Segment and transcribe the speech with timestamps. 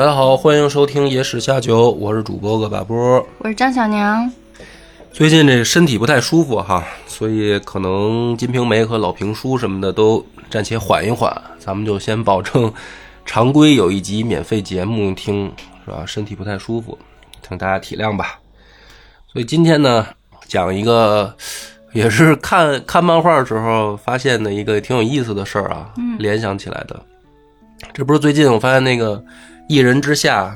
[0.00, 3.22] 大家好，欢迎收听《野史下酒》，我是主播恶把波。
[3.36, 4.32] 我是张小娘，
[5.12, 12.72] 最近这身体不太舒服哈，所以可能《金瓶梅》和老评书什么的都暂且缓一缓，咱们就先保证
[13.26, 15.52] 常规有一集免费节目听，
[15.84, 16.02] 是吧？
[16.06, 16.96] 身体不太舒服，
[17.46, 18.40] 请大家体谅吧。
[19.30, 20.06] 所以今天呢，
[20.48, 21.36] 讲一个
[21.92, 26.98] 也是看看漫画的时候发现的一个挺有意思的事儿啊，联想起来的。
[27.92, 29.16] 这不是最近我发现那个
[29.70, 30.46] 《一人之下》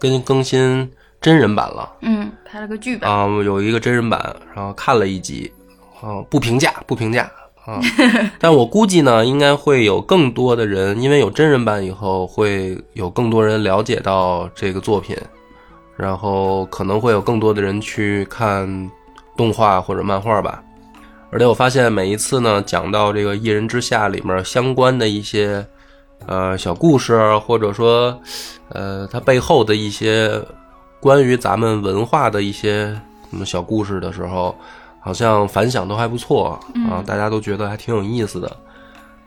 [0.00, 1.88] 跟更新真人版了。
[2.00, 5.52] 嗯，拍了个剧本，啊，有一个真人版，然后看了一集，
[6.02, 7.30] 啊，不评价，不评价
[7.64, 7.80] 啊。
[8.40, 15.16] 但我估计呢，应该会有更多的人，因为有真人版以后，会有更多人了解到这个作品，
[15.96, 18.90] 然后可能会有更多的人去看
[19.36, 20.60] 动画或者漫画吧。
[21.30, 25.64] 而且我发现每一次呢，讲到这个《一人之下》里面相关的一些
[26.24, 28.18] 呃小故事，或者说
[28.70, 30.42] 呃它背后的一些
[31.00, 32.86] 关于咱们文化的一些
[33.30, 34.54] 什么小故事的时候，
[35.00, 36.58] 好像反响都还不错
[36.90, 38.56] 啊，大家都觉得还挺有意思的。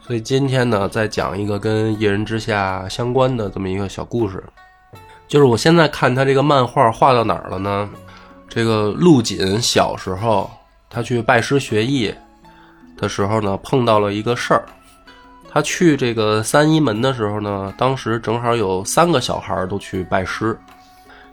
[0.01, 4.43] 所以今天呢，再讲一个跟《一人之下》相关的这么一个小故事，
[5.27, 7.87] 就是我现在看他这个漫画画到哪儿了呢？
[8.47, 10.49] 这个陆锦小时候
[10.89, 12.11] 他去拜师学艺
[12.97, 14.65] 的时候呢，碰到了一个事儿。
[15.51, 20.55] 他去这个三一门的时候呢，当时正好有三个小孩儿都去拜师，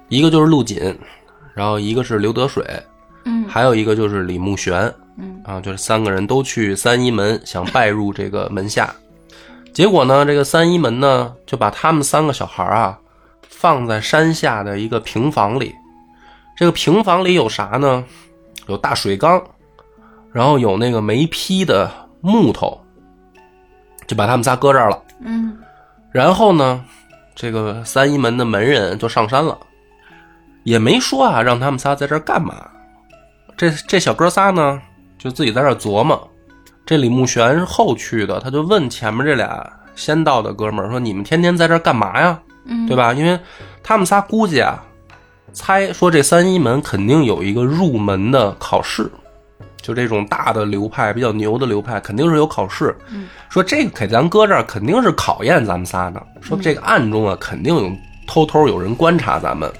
[0.08, 0.98] 一个就是陆锦，
[1.52, 2.64] 然后一个是刘德水，
[3.24, 3.46] 嗯。
[3.46, 5.40] 还有一个就是李慕玄，嗯。
[5.44, 8.90] 啊，就是三个人都去三一门想拜入这个门下，
[9.74, 12.98] 结果呢，这个三一门呢就把他们三个小孩儿啊
[13.46, 15.74] 放在山下的一个平房里，
[16.56, 18.02] 这个平房里有啥呢？
[18.66, 19.40] 有大水缸，
[20.32, 22.80] 然后有那个没劈的木头，
[24.06, 25.02] 就把他们仨搁这儿了。
[25.20, 25.56] 嗯
[26.12, 26.82] 然后呢，
[27.34, 29.58] 这个三一门的门人就上山了，
[30.62, 32.54] 也没说啊，让他们仨在这儿干嘛。
[33.56, 34.80] 这这小哥仨呢，
[35.18, 36.30] 就自己在这儿琢磨。
[36.86, 42.38] 这李慕玄是后去的，他就问前面这俩先到的哥们儿说：“你们天天在这儿干嘛呀？
[42.64, 43.12] 嗯，对吧？
[43.12, 43.38] 因为
[43.82, 44.82] 他们仨估计啊，
[45.52, 49.10] 猜说这三一门肯定有一个入门的考试，
[49.86, 52.92] 就这种大的流派比较牛的流派，肯定是有考试。
[53.08, 56.20] 嗯说这个给咱搁这儿肯定是考验咱们仨呢。
[56.40, 57.88] 说这个暗中啊，肯定有
[58.26, 59.72] 偷偷有人观察咱们。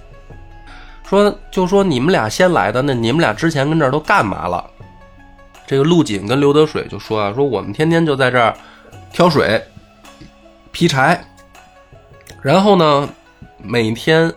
[1.03, 4.65] 说就说你们俩先来的，那你们俩之前跟这儿都干嘛了？
[5.67, 8.55] 这个陆锦跟刘德水就说啊，说我们天天就在这儿
[9.13, 9.61] 挑水、
[10.71, 11.21] 劈柴，
[12.41, 13.09] 然后呢，
[13.61, 14.33] 每天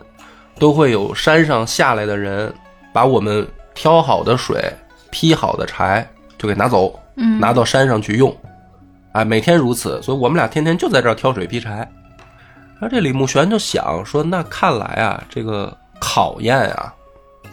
[0.58, 2.52] 都会有山上下来的人
[2.92, 4.60] 把我们挑好的水、
[5.10, 8.34] 劈好的柴就给拿走，嗯拿到山上去用。
[9.12, 11.70] 哎，每天如此，所以我们俩天天就在这儿挑水劈柴。
[12.78, 16.94] 然后这李慕玄就想说，那看来啊，这个考验啊，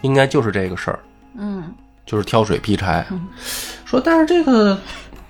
[0.01, 0.99] 应该就是这个事儿，
[1.37, 1.73] 嗯
[2.05, 3.05] 就是挑水劈柴。
[3.83, 4.79] 说，但是这个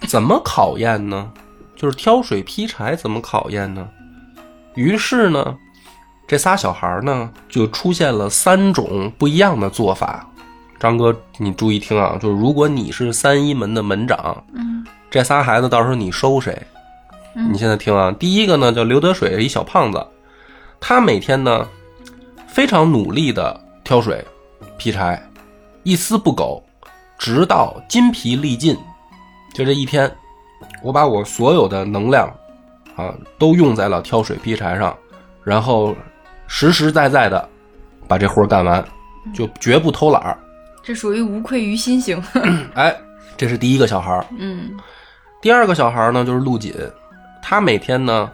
[0.08, 1.32] 怎么考验呢？
[1.76, 3.88] 就是挑水劈柴怎么考验呢？
[4.76, 5.56] 于是呢，
[6.28, 10.28] 这仨小孩呢就出现了三种不一样的做法。
[10.80, 16.56] 张哥，你注意听啊，就是如果你是三一门的门长，嗯这仨孩子到时候你收谁？
[17.36, 20.06] 嗯你现在听啊，第一个呢叫刘德水，一小胖子，
[20.80, 21.68] 他每天呢
[22.48, 24.24] 非常努力的挑水、
[24.78, 25.22] 劈柴，
[25.84, 26.64] 一丝不苟，
[27.18, 28.78] 直到筋疲力尽。
[29.54, 30.12] 就这一天，
[30.84, 32.28] 我把我所有的能量
[32.96, 34.96] 啊都用在了挑水劈柴上，
[35.44, 35.96] 然后
[36.48, 37.50] 实实在在的
[38.08, 38.84] 把这活儿干完，
[39.34, 40.38] 就绝不偷懒儿。
[40.88, 42.24] 这属于无愧于心型。
[42.74, 42.96] 哎，
[43.36, 44.26] 这是第一个小孩儿。
[44.38, 44.72] 嗯
[45.42, 46.74] 第二个小孩儿呢，就是陆锦，
[47.44, 48.32] 他每天呢，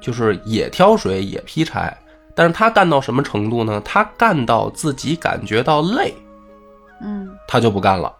[0.00, 1.94] 就是也挑水也劈柴，
[2.34, 3.80] 但是他干到什么程度呢？
[3.84, 6.14] 他干到自己感觉到累，
[7.02, 8.10] 嗯他就不干了。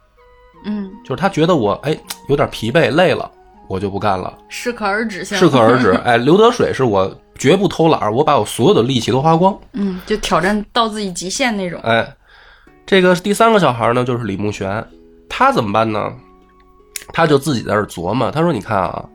[0.67, 1.99] 嗯，就是他觉得我哎
[2.29, 3.31] 有点疲惫累了，
[3.67, 5.93] 我就不干了，适可而止，适可而止。。
[6.05, 9.59] 哎，刘德水是我绝不偷懒儿，我把我所有的力气都花光。
[9.73, 11.81] 嗯，就挑战到自己极限那种。
[11.83, 12.07] 哎，
[12.91, 14.85] 这个第三个小孩呢，就是李慕玄，
[15.29, 16.13] 他怎么办呢？
[17.13, 19.09] 他就自己在这儿琢磨，他说：“你看啊，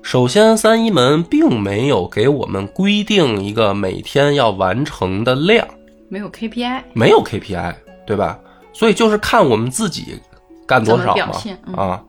[0.00, 5.66] 首先三一门并没有给我们规定一个每天要完成的量，
[6.08, 7.74] 没有 KPI，没有 KPI，
[8.06, 8.38] 对吧？
[8.72, 10.16] 所以就是看我们自己
[10.64, 11.32] 干多少嘛
[11.66, 12.00] 嗯啊。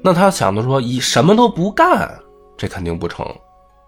[0.00, 2.08] 那他想的说，以什么都不干，
[2.56, 3.26] 这肯定不成。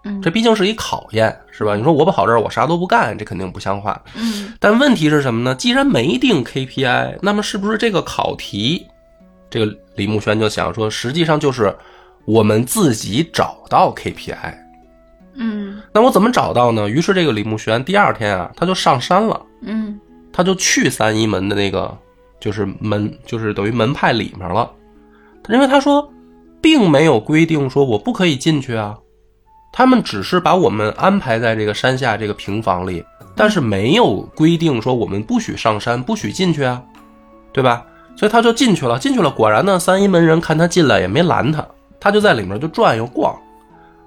[0.03, 1.75] 嗯这毕竟是一考验，是吧？
[1.75, 4.01] 你说我跑这儿，我啥都不干，这肯定不像话。
[4.15, 5.55] 嗯但问题是什么呢？
[5.55, 8.85] 既然没定 KPI，那么是不是这个考题，
[9.49, 11.75] 这个李慕轩就想说，实际上就是
[12.25, 14.53] 我们自己找到 KPI。
[15.35, 16.87] 嗯那我怎么找到呢？
[16.89, 19.99] 于是这个李慕玄第二天啊，他就上山了，嗯
[20.31, 21.95] 他就去三一门的那个
[22.39, 24.69] 就是门，就是等于门派里面了。
[25.49, 26.11] 因为他说，
[26.61, 28.97] 并没有规定说我不可以进去啊，
[29.75, 33.03] 他们只是把我们安排在这个山下这个平房里，
[33.35, 36.79] 但是没有规定说我们不许上山，不许进去啊，
[37.51, 37.83] 对吧？
[38.15, 39.31] 所以他就进去了，进去了。
[39.31, 41.65] 果然呢，三一门人看他进来也没拦他，
[41.99, 43.35] 他就在里面就转悠逛，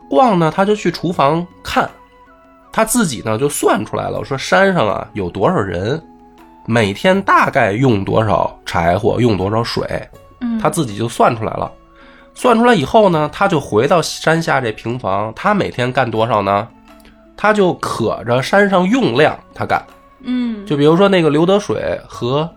[0.08, 1.90] 逛呢，他就去厨房看，
[2.70, 6.00] 他自己呢就算出来了，说山上啊有多少人，
[6.64, 10.08] 每天大概用多少柴火，用多少水，
[10.40, 11.72] 嗯，他自己就算出来了。
[12.36, 16.68] 算出来以后呢，他就回到山下这平房，他每天干多少呢？
[17.34, 19.82] 他就可着山上用量，他干。
[20.20, 22.48] 嗯就比如说那个刘德水和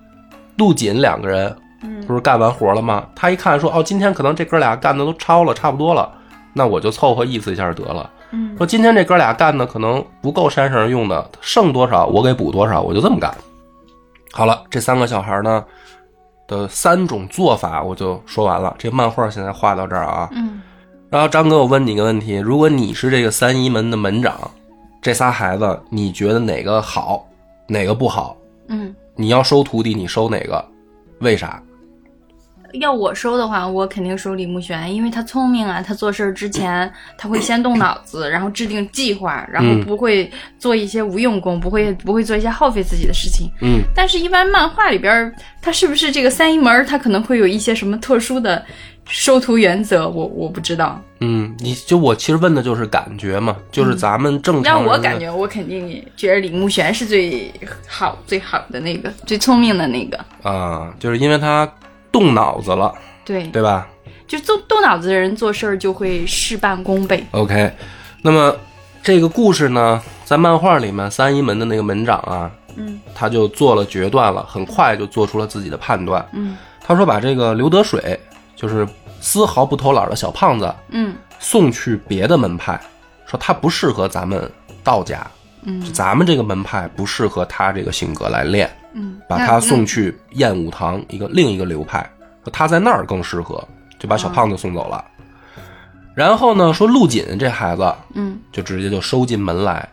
[0.57, 3.05] 陆锦两个人，嗯不是干完活了吗？
[3.15, 6.11] 他一看说，哦，今天可能这哥俩干的都超了，差不多了，
[6.51, 8.09] 那我就凑合意思一下得了。
[8.31, 13.33] 嗯说今天这哥俩干的可能不够山上人用的，剩多少我给补多少，我就这么干。
[14.31, 15.63] 好了，这三个小孩呢
[16.49, 18.75] 的三种做法我就说完了。
[18.77, 20.61] 这漫画现在画到这儿啊，嗯
[21.09, 24.51] 然后张哥，我问你个问题：如果你是这个三一门的门长，
[25.01, 27.25] 这仨孩子你觉得哪个好，
[27.67, 28.35] 哪个不好？
[28.67, 30.63] 嗯，你要收徒弟，你收哪个？
[31.21, 31.61] 为啥？
[32.73, 43.49] 要我收的话，我肯定收李慕玄，因为他聪明啊，他做事儿之前他会先动脑子，然后制定计划，然后嗯不会做一些无用功，不会不会做一些耗费自己的事情。
[43.61, 48.63] 嗯，但是，一般漫画里边儿，他是不是这个三一门儿，他可能会有一些什么特殊的
[49.05, 51.01] 收徒原则，我我不知道。
[51.21, 57.51] 嗯，你就我其实问的就是感觉嘛，就是咱们正常让人的我感觉，我肯定觉得李慕玄是最
[57.87, 60.17] 好、最好的那个，最聪明的那个。
[60.43, 61.69] 啊，就是因为他
[62.11, 62.93] 动脑子了，
[63.25, 63.87] 对，对吧？
[64.27, 67.25] 就动动脑子的人做事儿就会事半功倍。
[67.31, 67.71] ？OK，
[68.21, 68.55] 那么
[69.01, 72.99] 这个故事呢，在漫画里面，三一门的那个门长啊，嗯。
[73.15, 76.23] 他就做了决断了，很快就做出了自己的判断。
[76.33, 76.55] 嗯。
[76.79, 78.19] 他说把这个刘德水，
[78.55, 78.87] 就是
[79.19, 81.15] 丝毫不偷懒的小胖子，嗯。
[81.39, 82.79] 送去别的门派，
[83.25, 84.51] 说他不适合咱们
[84.83, 85.25] 道家，
[85.63, 85.81] 嗯。
[85.91, 92.01] 咱们这个门派不适合他这个性格来练，嗯，把他送去燕武堂一个另一个流派，
[92.43, 93.63] 说他在那儿更适合，
[93.97, 95.03] 就把小胖子送走了。
[96.13, 99.87] 然后呢，说陆锦这孩子嗯就直接就收进门来，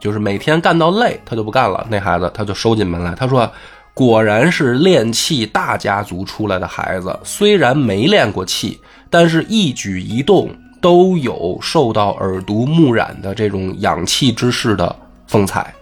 [0.00, 1.86] 就是每天干到累，他就不干了。
[1.90, 3.50] 那孩子他就收进门来，他说。
[3.94, 8.80] 果然是练气大家族出来的孩子，虽然没练过气，
[9.10, 10.48] 但是一举一动
[10.80, 14.96] 都有受到耳濡目染的这种养气之士的
[15.26, 15.74] 风采。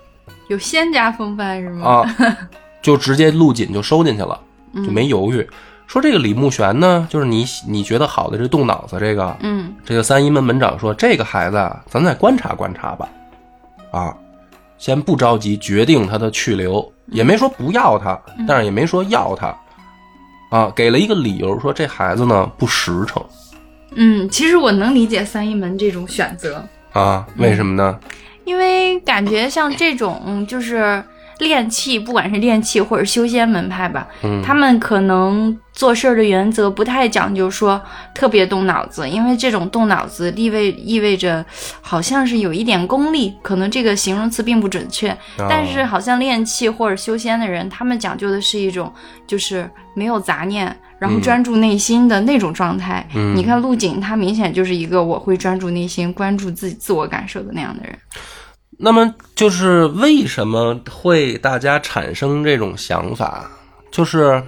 [0.50, 1.88] 有仙家风范是吗？
[1.88, 2.17] 啊，
[2.82, 4.38] 就直接陆锦就收进去了，
[4.75, 5.49] 就没犹豫。
[5.87, 9.73] 说这个李慕玄呢，就是你你觉得好的这动脑子这个，嗯。
[9.85, 13.08] 这个三一门门长说这个孩子啊，咱再观察观察吧，
[13.93, 14.12] 啊，
[14.76, 19.56] 先不着急决定他的去留，也没说不要他，但是也没说要他，
[20.50, 23.25] 啊，给了一个理由说这孩子呢不实诚
[23.94, 27.96] 嗯，其实我能理解三一门这种选择，啊，为什么呢？
[28.44, 31.02] 因为感觉像这种嗯就是
[31.38, 34.42] 练气，不管是练气或者修仙门派吧，嗯。
[34.42, 37.81] 他们可能做事儿的原则不太讲究说
[38.15, 41.43] 特别动脑子，因为这种动脑子意味意味着
[41.81, 45.17] 好像是有一点功利，可能这个形容词并不准确，
[45.49, 48.93] 但是好像练气或者修仙的人，他们讲究的是一种
[49.27, 50.77] 就是没有杂念。
[50.99, 57.99] 然后专注内心的那种状态，嗯你看陆景，他明显就是一个我会专注内心、关注自己自我感受的那样的人。
[58.79, 63.51] 那么就是为什么会大家产生这种想法？
[63.91, 64.43] 就是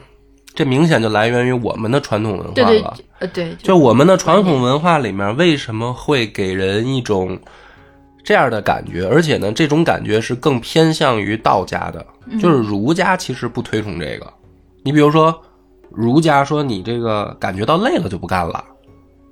[0.55, 7.39] 这明显就来源于我们的传统文化对对了。，呃对，就我们的传统文化里面，为什么会给人一种
[8.23, 9.07] 这样的感觉？
[9.07, 12.05] 而且呢，这种感觉是更偏向于道家的，
[12.39, 14.33] 就是儒家其实不推崇这个。
[14.83, 15.41] 你比如说，
[15.91, 18.63] 儒家说你这个感觉到累了就不干了，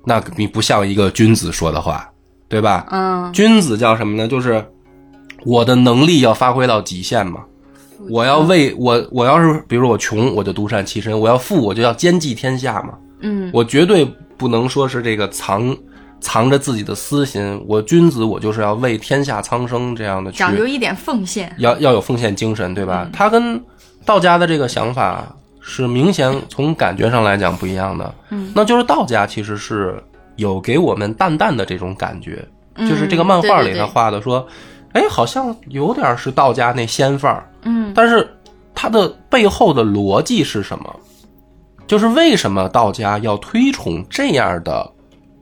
[0.05, 2.09] 那你不像一个君子说的话，
[2.49, 2.87] 对吧？
[2.89, 4.27] 嗯，君子叫什么呢？
[4.27, 4.65] 就是
[5.45, 7.45] 我的能力要发挥到极限嘛。
[8.09, 12.93] 我要为我，我要是比如说我穷，我就独善其身；我要富，我就要兼济天下嘛。
[13.21, 14.05] 嗯我绝对
[14.37, 15.77] 不能说是这个藏
[16.19, 17.63] 藏着自己的私心。
[17.67, 21.53] 我君子，我就是要为天下苍生这样的去，讲究一点奉献。
[21.57, 23.09] 要要有奉献精神，对吧？
[23.13, 23.61] 他跟
[24.05, 25.23] 道家的这个想法
[25.59, 28.15] 是明显从感觉上来讲不一样的。
[28.29, 30.01] 嗯，那就是道家其实是
[30.37, 32.43] 有给我们淡淡的这种感觉，
[32.75, 34.47] 嗯就是这个漫画里他画的说，
[34.93, 38.27] 哎，好像有点是道家那仙范儿，嗯但是
[38.73, 40.95] 它的背后的逻辑是什么？
[41.87, 44.89] 就是为什么道家要推崇这样的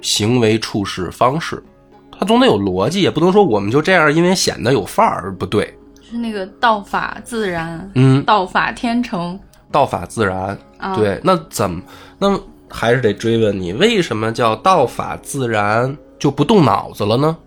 [0.02, 1.64] 行为处事方式？
[2.12, 5.74] 它总得有逻辑，也不能说我们就这样，因为显得有范儿，不对。
[6.02, 9.40] 是那个道法自然，嗯，道法天成
[9.72, 11.82] 道法自然，啊。，对，那怎么？
[12.18, 12.38] 那
[12.68, 17.38] 还是得追问你，为什么叫道法自然就不动脑子了呢？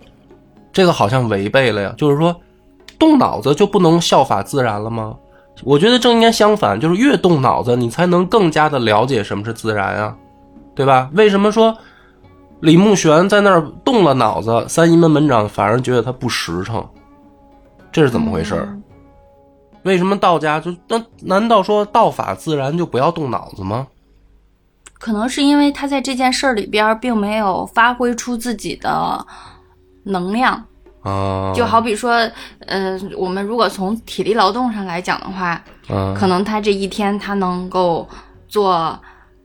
[0.72, 2.34] 这个好像违背了呀，就是说，
[2.98, 5.14] 动脑子就不能效法自然了吗？
[5.64, 10.16] 我觉得正应该相反，就是越动脑子，你才能更加的了解什么是自然啊，
[10.74, 11.10] 对吧？
[11.12, 11.76] 为什么说
[12.60, 16.84] 李慕玄在那儿动了脑子，三一门门长反而觉得他不实诚？
[17.92, 18.66] 这是怎么回事
[19.82, 21.00] 为什么道家就那？
[21.20, 23.86] 难道说道法自然就不要动脑子吗？
[24.98, 29.26] 可能是因为他在这件事儿里边儿并没有发挥出自己的
[30.04, 30.64] 能量，
[31.02, 32.28] 啊，就好比说，
[32.66, 38.08] 呃，我们如果从体力劳动上来讲的话，嗯，可能他这一天他能够
[38.48, 38.98] 做，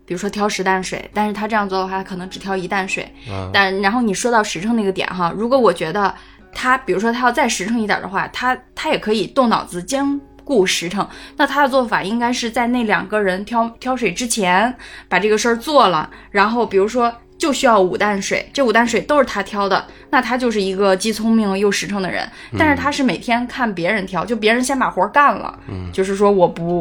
[0.05, 3.07] 比如说挑十担水，但是他这样做的话，他可能只挑一担水。
[3.29, 6.13] 嗯但然后你说到实诚那个点哈，如果我觉得
[6.53, 11.07] 他，比如说他要再实诚一点的话，他他也可以动脑子兼顾实诚。
[11.35, 14.75] 那他的做法应该是在那两个人挑挑水之前
[15.07, 17.13] 把这个事儿做了，然后比如说。
[17.37, 22.27] 就需要五担水，这五担水都是他挑的，那他就是一个既聪明又实诚的人。
[22.57, 26.79] 但是他是每天看别人挑，就别人先把活儿干了，嗯就是说我不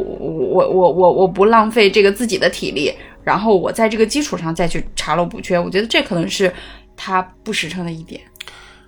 [0.52, 5.58] 我我我我不浪费这个自己的体力，然后我在这个基础上再去查漏补缺。
[5.58, 6.52] 我觉得这可能是
[6.96, 8.20] 他不实诚的一点。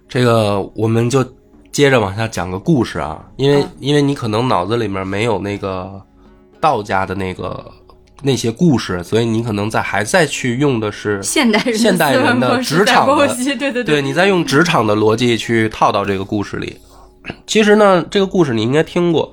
[0.09, 1.23] 这个我们就
[1.71, 6.01] 接着往下讲个故事啊，因为、嗯因为你可能脑子里面没有那个
[6.61, 7.71] 道家的那个
[8.23, 16.77] 那些故事，所以你可能在还在去用的是现代人的现代人的职场对对对，你在用职场的逻辑去套到这个故事里。
[17.47, 19.33] 其实呢，这个故事你应该听过，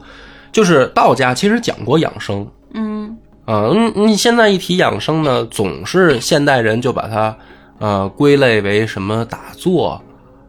[0.51, 3.69] 就是道家其实讲过养生嗯啊。
[3.71, 7.35] 嗯，你现在一提养生呢，总是现代人就把它
[7.79, 10.01] 呃归类为什么打坐，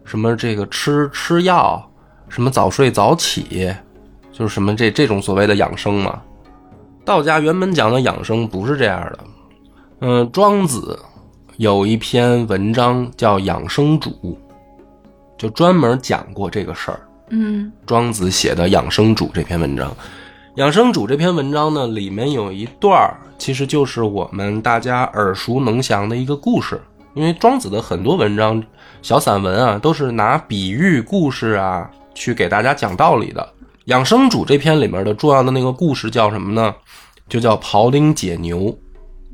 [0.05, 1.89] 什么这个吃吃药，
[2.29, 3.73] 什么早睡早起，
[4.33, 6.21] 就是什么这这种所谓的养生嘛。
[7.07, 9.19] 道家原本讲的养生不是这样的，
[10.01, 10.99] 嗯、庄子
[11.57, 14.11] 有一篇文章叫《养生主》，
[15.39, 17.01] 就专门讲过这个事儿。
[17.31, 19.89] 嗯庄子写的《养生主》这篇文章，
[20.57, 26.83] 《养生主》这篇文章呢，里面有一段儿，其实就是我们大家耳熟能详的一个故事。
[27.15, 28.61] 因为庄子的很多文章、
[29.01, 33.41] 小散文啊，都是拿比喻、故事啊去给大家讲道理的。
[33.85, 36.75] 《养生主》这篇里面的重要的那个故事叫什么呢？
[37.29, 38.77] 就叫庖丁解牛。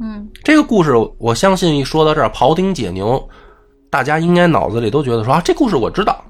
[0.01, 3.29] 嗯这个故事，我相信一说到这儿，庖丁解牛，
[3.91, 6.25] 大家应该脑子里都觉得说啊，这故事我知道。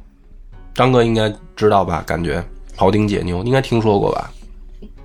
[0.74, 2.02] 张哥应该知道吧？
[2.06, 2.44] 感觉
[2.76, 4.30] 庖丁解牛应该听说过吧？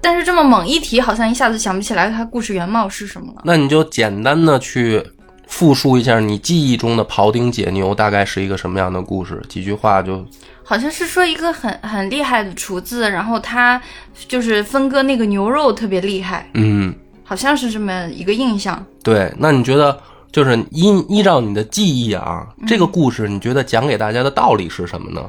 [0.02, 3.42] 但是这么猛一提，好像一下子想不起来它故事原貌是什么了。
[3.44, 5.04] 那你就简单的去
[5.48, 9.42] 复述一下你记忆中的庖丁解牛大概是一个什么样的故事？
[9.50, 10.26] 几句话就
[10.70, 13.82] 好像是说一个很很厉害的厨子，然后他
[14.28, 16.94] 就是分割那个牛肉特别厉害，嗯，
[17.24, 18.86] 好像是这么一个印象。
[19.02, 19.34] 对。
[19.38, 19.98] 那你觉得
[20.30, 25.22] 就是依依照你的记忆啊，这个故事你觉得讲给大家的道理是什么呢？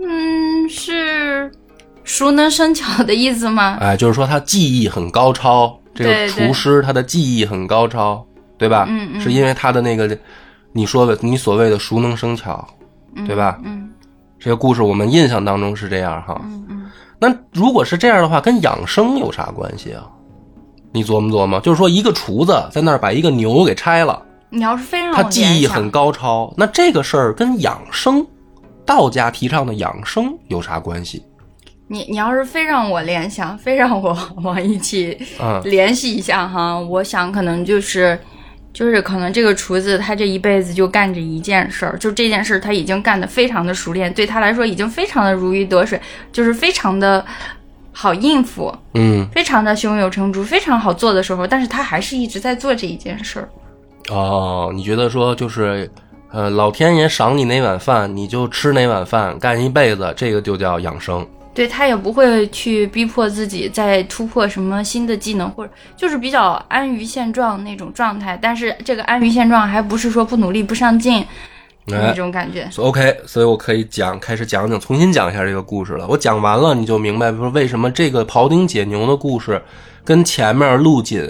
[0.00, 1.50] 嗯，是
[2.04, 3.76] 熟能生巧的意思吗？
[3.80, 8.24] 哎，就是说他技艺很高超，这个厨师他的技艺很高超，
[8.56, 8.86] 对吧？
[8.88, 10.16] 嗯嗯是因为他的那个
[10.72, 12.64] 你说的你所谓的熟能生巧，
[13.26, 13.58] 对吧？
[13.64, 13.90] 嗯
[14.38, 16.40] 这个故事我们印象当中是这样哈。
[16.44, 20.04] 嗯嗯，那如果是这样的话，跟养生有啥关系啊？
[20.92, 28.26] 你琢磨琢磨，就是说一个厨子在那儿把一个牛给拆了，你要是非让我他技艺很高超，那这个事儿跟养生，
[28.86, 31.22] 道家提倡的养生有啥关系？
[31.90, 38.18] 你你要是非让我联想，非让我 往一起嗯联系一下哈，我想可能就是
[38.78, 47.26] 就是可能这个厨子他这一辈子就干这一件事儿，就这件事儿他已经干得非常的熟练，对他来说已经非常的如鱼得水，就是非常的
[47.90, 53.48] 好应付，嗯非常的胸有成竹，非常好做的时候，但是他还是一直在做这一件事儿。
[54.10, 55.90] 哦，你觉得说就是，
[56.30, 61.26] 呃，老天爷赏你哪碗饭，你就吃哪碗饭，干一辈子，这个就叫养生。
[61.58, 68.38] 对他也不会去逼迫自己再突破什么新的技能，或者就是比较安于现状那种状态。
[68.40, 71.26] 但是这个安于现状还不是说不努力、不上进
[71.84, 72.70] 那哎种感觉。
[72.76, 76.06] ，OK，所以我可以讲，开始讲讲，重新讲一下这个故事了。
[76.08, 79.60] 我讲完了，你就明白，说为什么这个庖丁解牛的故事，
[80.04, 81.20] 跟前面陆锦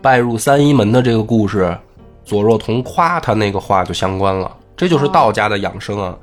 [0.00, 1.76] 拜入三一门的这个故事，
[2.24, 4.56] 左若彤夸他那个话就相关了。
[4.76, 6.16] 这就是道家的养生啊。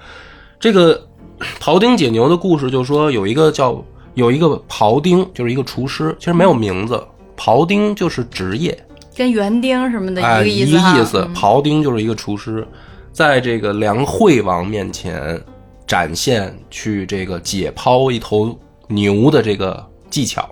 [0.62, 1.06] 这个
[1.60, 7.02] 庖丁解牛的故事，就说有一个叫有一个庖丁，就是一个厨师，其实没有名字，
[7.38, 8.78] 庖丁就是职业，
[9.16, 10.94] 跟园丁什么的哎，一个意思哈。
[10.94, 11.18] 个意思。
[11.20, 12.68] 嗯庖丁就是一个厨师，
[13.12, 15.42] 在这个梁惠王面前
[15.88, 20.50] 展现去这个解剖一头牛的这个技巧。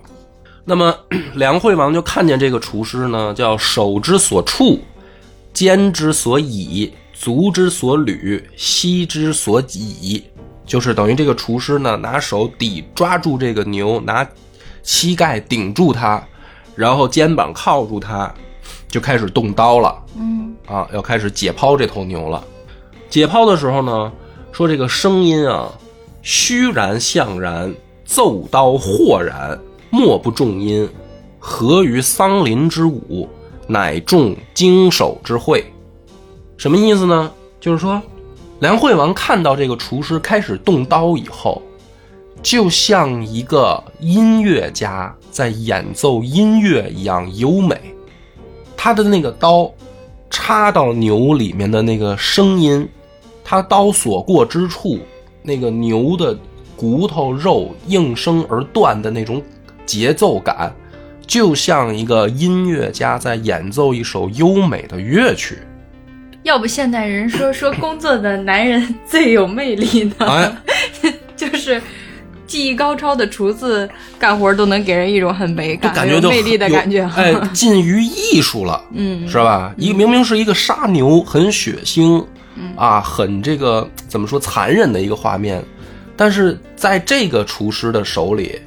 [0.64, 0.94] 那么
[1.36, 4.80] 梁惠王就看见这个厨师呢，叫手之所触，
[5.54, 10.24] 肩之所以，足之所履，膝之所以，
[10.68, 14.28] 就是等于这个厨师呢，拿手抵抓住这个牛，拿
[14.84, 16.22] 膝盖顶住它，
[16.76, 18.32] 然后肩膀靠住它，
[18.90, 20.04] 就开始动刀了。
[20.16, 22.44] 嗯啊，要开始解剖这头牛了。
[23.10, 24.12] 解剖的时候呢，
[24.52, 25.72] 说这个声音啊，
[26.22, 29.58] 虚然象然，奏刀豁然，
[29.90, 30.88] 莫不重音，
[31.40, 33.30] 合于桑林之舞，
[33.68, 35.66] 乃众经手之会。
[36.58, 37.32] 什么意思呢？
[37.62, 38.02] 就是说，
[38.60, 41.62] 梁惠王看到这个厨师开始动刀以后，
[42.42, 47.80] 就像一个音乐家在演奏音乐一样优美。
[48.76, 49.72] 他的那个刀
[50.32, 52.90] 插到牛里面的那个声音，
[53.44, 54.98] 他刀所过之处，
[55.44, 56.36] 那个牛的
[56.76, 59.40] 骨头肉应声而断的那种
[59.86, 60.76] 节奏感，
[61.28, 65.60] 就像一个音乐家在演奏一首优美的乐曲。
[66.48, 70.26] 要不现代人说说工作的男人最有魅力呢？
[70.26, 70.58] 哎，
[71.36, 71.82] 就是
[72.46, 73.88] 技艺高超的厨子
[74.18, 77.04] 干活都能给人一种很美感、感觉魅力的感觉。
[77.18, 78.82] 哎，近于艺术了。
[78.96, 79.74] 嗯，是吧？
[79.78, 82.24] 一明明是一个杀牛，很血腥，
[82.78, 85.62] 啊，很这个怎么说残忍的一个画面，
[86.16, 88.58] 但是在这个厨师的手里，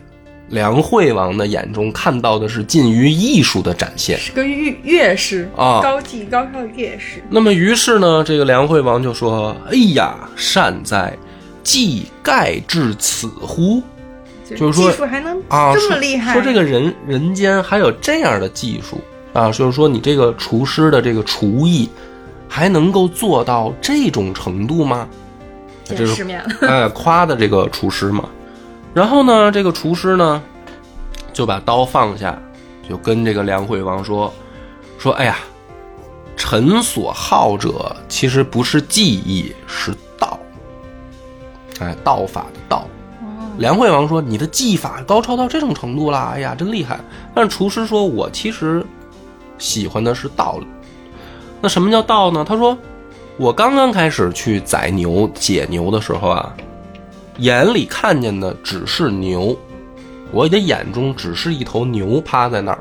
[0.51, 4.19] 梁惠王的眼中看到的是近于艺术的展现。
[4.19, 7.23] 是个乐乐师啊高级高超的乐师。
[7.31, 11.17] 那么于是呢，这个梁惠王就说：“哎呀，善哉，
[11.63, 13.81] 技盖至此乎？
[14.57, 19.01] 就是说技术还能啊，这么厉害，说这个人人间还有这样的技术
[19.33, 21.89] 啊，就是说你这个厨师的这个厨艺
[22.49, 25.09] 还能够做到这种程度吗？
[25.85, 26.51] 见这是世面了。
[26.63, 28.29] 哎，夸的这个厨师嘛。
[28.93, 30.43] 然后呢，这个厨师呢
[31.41, 32.39] 就把刀放下，
[32.87, 34.31] 就跟这个梁惠王说
[35.01, 35.39] ：“说哎呀，
[36.37, 40.39] 臣所好者其实不是技艺，是道。
[41.79, 42.87] 哎，道法的道。”
[43.57, 47.01] 梁惠王说：“你的技法高超到这种程度啦，哎呀，真厉害。”
[47.35, 48.85] 但是厨师说：“我其实
[49.57, 50.67] 喜欢的是道理。
[51.63, 52.45] 那什么叫道呢？
[52.47, 52.77] 他说
[53.41, 56.55] ：“我刚刚开始去宰牛、解牛的时候啊，
[57.39, 59.57] 眼里看见的只是牛，
[60.33, 62.79] 我的眼中只是一头牛趴在那儿。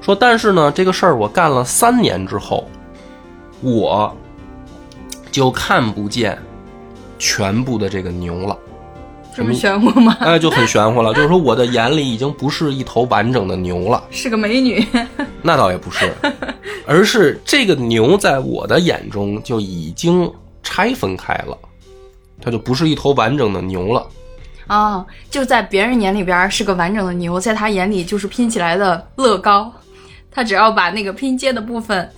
[0.00, 2.68] 说，但是呢，这个事儿我干了三年之后，
[3.60, 4.14] 我
[5.30, 6.36] 就看不见
[7.18, 8.58] 全部的这个牛了。”
[9.34, 10.14] 这么玄乎吗？
[10.20, 11.10] 哎，就很玄乎了。
[11.16, 14.84] 就是说，我的眼里已经不是一头完整的牛了，是个美女。
[15.40, 16.12] 那倒也不是，
[16.86, 20.30] 而是这个牛在我的眼中就已经
[20.62, 21.56] 拆分开了，
[22.42, 24.06] 它就不是一头完整的牛了。
[24.66, 29.72] 啊，就在别人眼里边是个完整的牛，在他眼里就是拼起来的乐高，
[30.30, 32.10] 他只要把那个拼接的部分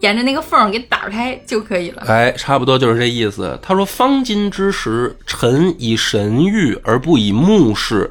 [0.00, 2.02] 沿着那个缝儿给打开就可以了。
[2.06, 3.58] 哎，差不多就是这意思。
[3.60, 8.10] 他说：“方今之时，臣以神欲而不以目视，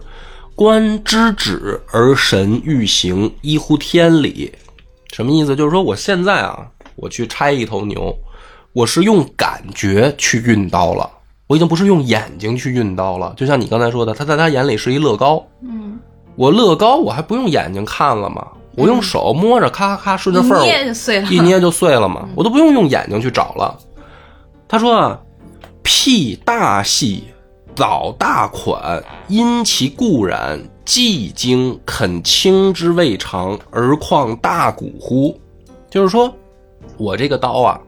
[0.54, 4.54] 观之止而神欲行，依乎天理。”
[5.14, 5.56] 什么意思？
[5.56, 8.16] 就是说我现在啊，我去拆一头牛，
[8.72, 11.10] 我是用感觉去运刀了，
[11.50, 13.34] 我已经不是用眼睛去运刀了。
[13.36, 15.98] 就像你刚才说的，他在他眼里是一乐高，嗯，
[16.36, 18.48] 我乐高我还不用眼睛看了吗？
[18.76, 21.28] 我用手摸着，咔咔咔顺着缝儿，捏就碎了。
[21.28, 23.76] 一捏就碎了嘛，我都不用用眼睛去找了。
[24.68, 25.20] 他说啊，
[25.82, 27.24] 辟大细，
[27.76, 35.36] 早大款，因其固然，既经肯轻之未尝，而况大骨乎？
[35.90, 36.32] 就是说，
[36.96, 37.82] 我这个刀啊，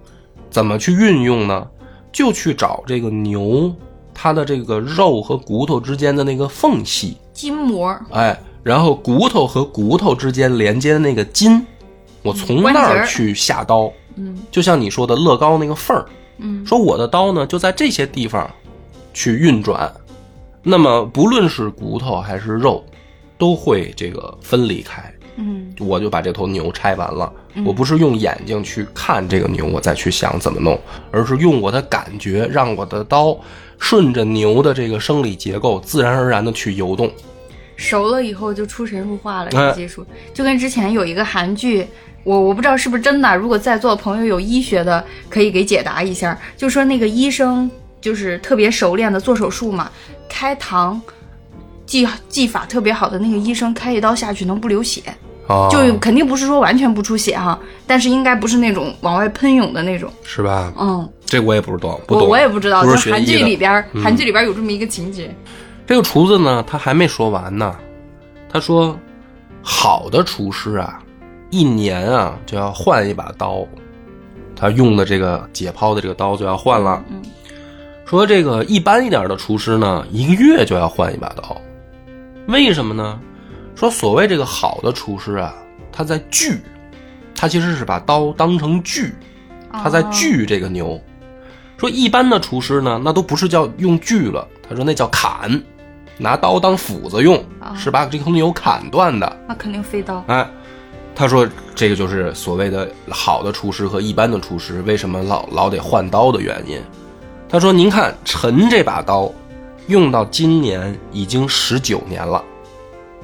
[0.49, 1.67] 怎么去运用呢？
[2.11, 3.73] 就去找这个牛，
[4.13, 11.65] 它的这个肉和骨头之间的那个缝隙，筋膜，哎，然后骨头和骨头之间连接的那个筋，
[12.21, 14.37] 我从那儿去下刀，嗯。
[14.51, 16.05] 就像你说的乐高那个缝儿，
[16.37, 16.65] 嗯。
[16.65, 18.49] 说我的刀呢就在这些地方
[19.13, 19.91] 去运转，
[20.61, 22.83] 那么不论是骨头还是肉，
[23.37, 25.11] 都会这个分离开。
[25.37, 27.31] 嗯我就把这头牛拆完了，
[27.65, 30.79] 我不是用眼睛去看这个牛，我再去想怎么弄，
[31.11, 33.37] 而是用我的感觉，让我的刀
[33.79, 37.11] 顺着牛的这个生理结构，自然而然的去游动。
[37.77, 41.87] 熟了以后就出神入化了，这哎个技术、就跟之前有一个韩剧，
[42.23, 46.39] 我我不知道是不是真的，如果在座的朋友有医学的，可以给解答一下。
[46.55, 49.89] 就说那个医生就是特别熟练的做手术嘛，
[50.29, 50.99] 开膛
[51.91, 55.01] 技技法特别好的那个医生，开一刀下去能不流血，
[55.47, 60.09] 哦，就肯定不是说完全不出血哈，但是应该不是那种往外喷涌的那种。
[60.23, 60.71] 是吧？
[60.79, 62.23] 嗯，这我也不知道，不懂。
[62.23, 65.35] 我我也不知道，不就是韩剧里边韩剧里边有这么一个情节。
[65.85, 67.75] 这个厨子呢，他还没说完呢。
[68.49, 68.97] 他说，
[69.61, 70.97] 好的厨师啊，
[71.49, 73.67] 一年啊就要换一把刀，
[74.55, 77.03] 他用的这个解剖的这个刀就要换了。
[77.09, 77.21] 嗯
[78.03, 81.55] 说这个一般一点的厨师呢，一个月就要换一把刀，
[82.47, 83.19] 为什么呢？
[83.75, 85.53] 说所谓这个好的厨师啊，
[85.91, 86.59] 他在锯，
[87.33, 89.13] 他其实是把刀当成锯，
[89.71, 90.99] 他在哦锯这个牛。
[91.77, 95.61] 说一般的厨师呢，那都不是叫用锯了，他说那叫砍，
[96.17, 99.37] 拿刀当斧子用，啊是把这头牛砍断的。
[99.47, 100.23] 那肯定飞刀。
[100.27, 100.47] 哎，
[101.15, 106.79] 他说这个就是所谓的好的厨师和一般的厨师为什么老老得换刀的原因。
[107.49, 109.29] 他说：“您看陈这把刀，
[109.87, 112.43] 用到今年已经十九年了，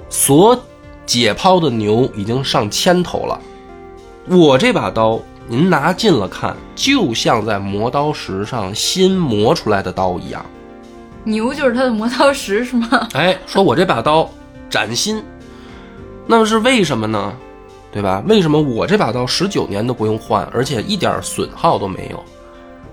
[0.10, 0.60] 所
[1.06, 3.40] 解剖的牛已经上千头了。
[4.28, 10.46] 我这把刀，您拿近了看，就像在磨刀石上新磨出来的刀一样。
[11.24, 13.08] 牛就是它的磨刀石是吗？
[13.14, 14.30] 哎，说我这把刀
[14.70, 15.24] 崭新，
[16.26, 17.34] 那么是为什么呢？
[17.90, 18.22] 对吧？
[18.28, 22.24] 为什么我这把刀十九年都不用换，而且一点损耗都没有？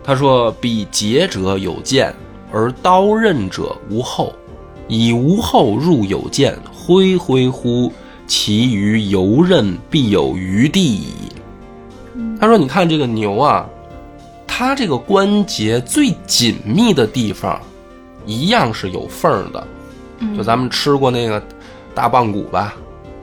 [0.02, 2.14] 他说：“比劫者有剑，
[2.54, 4.32] 而刀刃者无后，
[4.86, 7.92] 以无后入有剑，恢恢乎
[8.26, 11.08] 其余游刃必有余地矣。”
[12.40, 13.68] 他说：“你看这个牛啊，
[14.46, 17.60] 它这个关节最紧密的地方，
[18.24, 19.66] 一样是有缝儿的。
[20.20, 21.42] 嗯就咱们吃过那个
[21.92, 22.74] 大棒骨吧，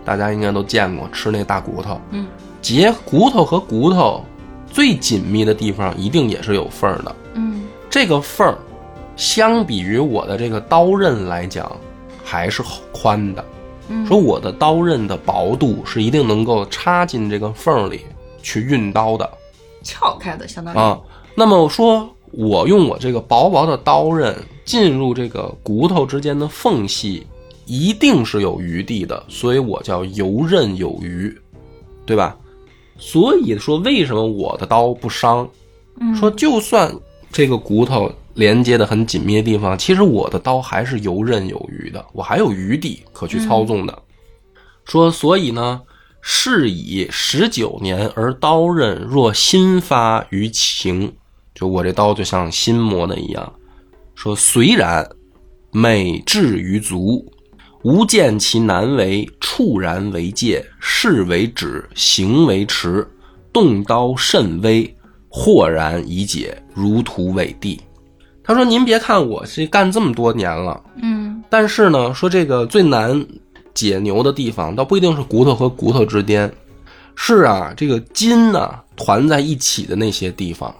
[0.03, 2.27] 大家应该都见过，吃那大骨头，嗯
[2.61, 4.23] 节骨头和骨头
[4.69, 7.15] 最紧密的地方一定也是有缝儿的。
[7.35, 8.57] 嗯这个缝儿，
[9.21, 11.71] 相比于我的这个刀刃来讲，
[12.23, 13.45] 还是宽的。
[13.87, 18.01] 嗯，说我的刀刃的薄度是一定能够插进这个缝里
[18.41, 19.29] 去运刀的
[19.83, 20.77] 撬开的相当于。
[20.77, 20.99] 啊。
[21.35, 27.27] 那么说，我用我这个薄薄的刀刃进入这个骨头之间的缝隙，
[27.67, 31.31] 一定是有余地的，所以我叫游刃有余，
[32.07, 32.35] 对吧？
[32.97, 35.47] 所以说，为什么我的刀不伤？
[35.99, 36.91] 嗯说就算
[37.31, 44.01] 这个骨头连接的很紧密的地方，其实我的刀还是游刃有余的，我还有余地可去操纵的。
[44.85, 45.81] 说所以呢，
[46.21, 51.13] 是以十九年而刀刃若新发于情，
[51.53, 53.53] 就我这刀就像新磨的一样。
[54.15, 55.07] 说虽然
[55.71, 57.25] 美至于足，
[57.83, 63.07] 吾见其难为，触然为戒，视为止，行为迟，
[63.51, 64.95] 动刀甚微，
[65.29, 67.81] 豁然以解，如图伟地。
[68.51, 73.25] 他说：“您别看我是干这么多年了，嗯但是呢，说这个最难
[73.73, 76.51] 解牛的地方，倒不一定是骨头和骨头之间，
[77.15, 80.73] 是啊，这个筋呢团在一起的那些地方。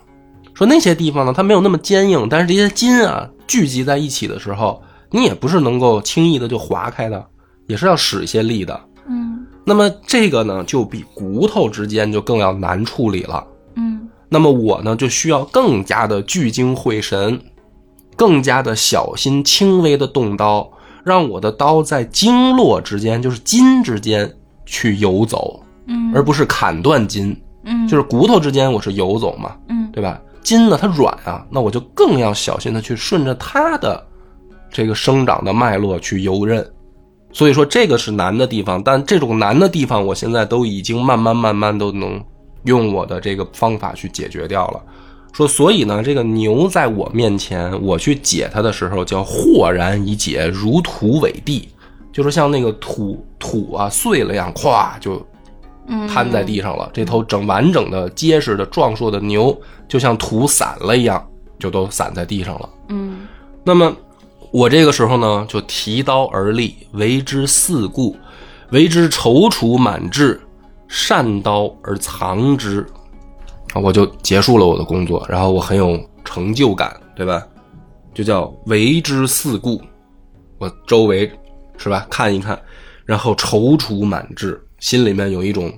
[0.53, 7.25] 说那些地方呢，它没有那么坚硬，但是这些筋啊聚集在一起的时候，你也不是能够轻易的就划开的，
[7.67, 8.77] 也是要使一些力的。
[9.07, 13.47] 嗯那么这个呢，就比骨头之间就更要难处理了。
[13.75, 17.39] 嗯那么我呢，就需要更加的聚精会神，
[18.21, 20.71] 更加的小心轻微的动刀，
[21.03, 24.31] 让我的刀在经络之间，就是筋之间
[24.63, 27.35] 去游走，嗯，而不是砍断筋。
[27.63, 30.21] 嗯就是骨头之间我是游走嘛，嗯对吧？
[30.43, 34.05] 筋呢它软啊，那我就更要小心的去顺着它的
[34.69, 36.63] 这个生长的脉络去游刃。
[37.33, 42.23] 所以说这个是难的地方，但这种难的地方，我现在都已经慢慢慢慢都能
[42.65, 44.83] 用我的这个方法去解决掉了。
[45.33, 51.69] 说所以呢，这个牛在我面前，我去解它的时候叫豁然一解，如土为地，
[52.11, 55.25] 就是像那个土土啊碎了一样，咵就
[55.87, 56.89] 嗯瘫在地上了。
[56.93, 61.25] 这头整完整的、结实的、壮硕的牛，就像土散了一样，
[61.57, 62.69] 就都散在地上了。
[62.89, 63.27] 嗯
[63.63, 63.95] 那么
[64.51, 68.17] 我这个时候呢，就提刀而立，为之四顾，
[68.71, 70.41] 为之踌躇满志，
[70.89, 72.85] 善刀而藏之。
[73.73, 77.45] 啊，我就结束了我的工作，然后我很有成就感，对吧？
[78.13, 79.81] 就叫为之四顾，
[80.57, 81.31] 我周围
[81.77, 82.61] 是吧看一看，
[83.05, 85.71] 然后踌躇满志，心里面有一种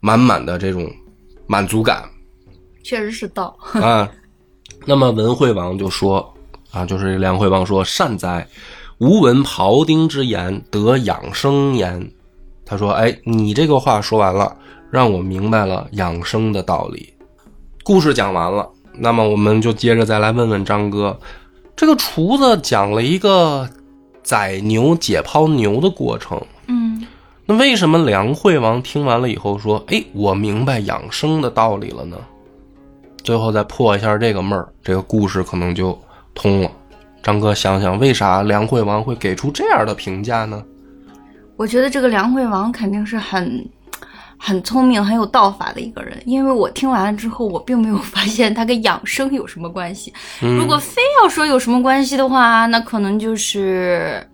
[0.00, 0.88] 满满的这种
[1.48, 2.08] 满足感，
[2.84, 3.56] 确实是道。
[3.72, 4.08] 啊，
[4.86, 6.32] 那么文惠王就说
[6.70, 8.46] 啊，就是梁惠王说：“善哉，
[8.98, 12.12] 吾闻庖丁之言，得养生焉。”
[12.64, 14.56] 他说：“哎，你这个话说完了，
[14.92, 17.12] 让我明白了养生的道理。”
[17.82, 21.18] 故事讲完了，那么我们就接着再来问问张哥，
[21.74, 23.68] 这个厨子讲了一个
[24.22, 27.06] 宰牛、解剖牛的过程，嗯
[27.46, 32.16] 那为什么梁惠王听完了以后说：“哎，我明白养生的道理了呢？”
[33.24, 35.98] 最后再破一下这个闷儿，这个故事可能就
[36.32, 36.70] 通了。
[37.22, 40.62] 张哥，想想为啥梁惠王会给出这样的评价呢？
[41.56, 43.68] 我觉得这个梁惠王肯定是很
[44.42, 50.12] 很聪明、很有道法的一个人，因为我听完了之后，我并没有发现他跟养生有什么关系。
[50.40, 54.26] 如果非要说有什么关系的话，那可能就是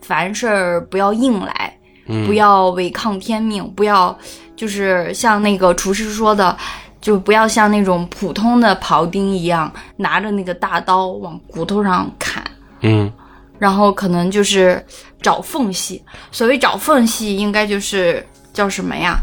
[0.00, 1.78] 凡事儿不要硬来，
[2.26, 4.18] 不要违抗天命，不要
[4.56, 6.56] 就是像那个厨师说的。
[6.98, 12.42] 就不要像那种普通的庖丁一样拿着那个大刀往骨头上砍，
[12.80, 13.12] 嗯，
[13.60, 14.84] 然后可能就是
[15.22, 16.02] 找缝隙。
[16.32, 19.18] 所谓找缝隙，应该就是叫什么呀？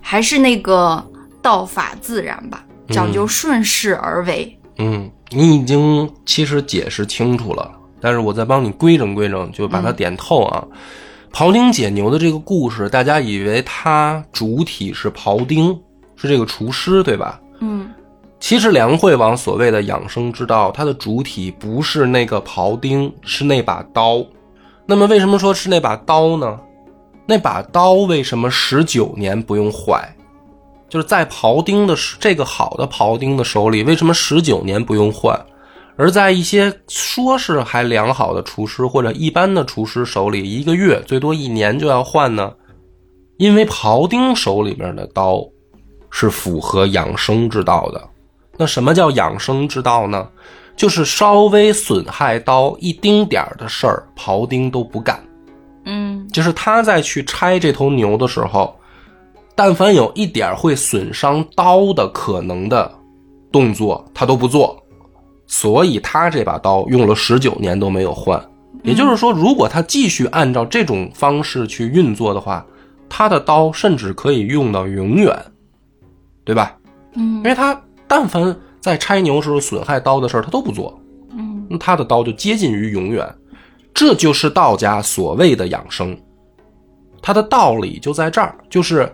[0.00, 1.00] 还是那个
[1.40, 4.58] 道法自然吧，讲究顺势而为。
[4.78, 10.66] 嗯，你已经其实解释清楚了，但是我再帮你规整规整，就把它点透啊。
[11.32, 15.80] 庖丁解牛的这个故事，大家以为它主体是庖丁。
[16.16, 17.40] 是这个厨师对吧？
[17.60, 17.88] 嗯，
[18.40, 24.24] 其实梁惠王所谓的养生之道，它的主体不是那个庖丁，是那把刀。
[24.86, 26.58] 那么为什么说是那把刀呢？
[27.26, 30.14] 那把刀为什么十九年不用坏？
[30.88, 35.38] 就是在庖丁的这个好的庖丁的手里，为什么十九年不用换？
[35.96, 42.52] 而在一些说是还良好的厨师或者一般的厨师手里，一个月最多一年就要换呢？
[43.36, 45.44] 因为庖丁手里面的刀。
[46.14, 48.08] 是符合养生之道的。
[48.58, 50.28] 那什么叫养生之道呢？
[50.76, 55.18] 就是稍微损害刀一丁点的事儿，庖丁都不干。
[55.84, 58.74] 嗯，就是他在去拆这头牛的时候，
[59.54, 62.90] 但凡有一点会损伤刀的可能的
[63.50, 64.80] 动作，他都不做。
[65.46, 68.42] 所以他这把刀用了十九年都没有换。
[68.82, 72.64] 也就是说，如果他继续按照这种方式去运作的话，
[73.08, 75.36] 他的刀甚至可以用到永远。
[76.44, 76.76] 对吧？
[77.14, 80.98] 嗯，因为他但凡在拆牛时候损害刀的事儿，他都不做。
[81.30, 83.24] 嗯，那他的刀就接近于永远。
[83.94, 86.16] 这就是道家所谓的养生。
[87.20, 89.10] 它的道理就在这儿，就是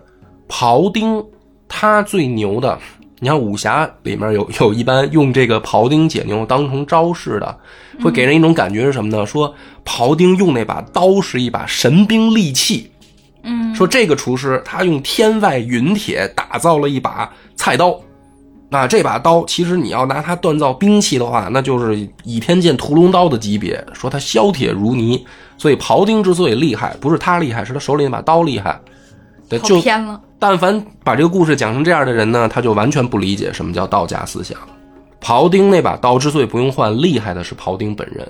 [0.47, 1.23] 庖丁
[1.67, 2.77] 他最牛的。
[3.21, 7.59] 你看武侠里面有有一般用这个庖丁解牛当成招式的，
[8.01, 9.25] 会给人一种感觉是什么呢？
[9.25, 12.89] 说庖丁用那把刀是一把神兵利器。
[13.43, 17.99] 嗯，说这个厨师他用天外陨铁打造了一把菜刀，
[18.71, 23.83] 那这把刀其实你要拿它锻造兵器的话，那就是倚天剑屠龙刀的级别。
[23.93, 25.25] 说它削铁如泥，
[25.57, 28.79] 所以庖丁之所以厉害，不是他厉害，是他手里那把刀厉害。
[29.49, 30.21] 对，就偏了。
[30.37, 34.57] 但凡把这个故事讲成这样的人呢，他就完全不理解什么叫道家思想。
[35.19, 38.25] 庖丁那把刀之所以不用换，厉害的是庖丁本人。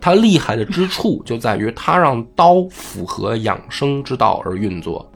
[0.00, 5.10] 他厉害的之处就在于他让刀符合养生之道而运作，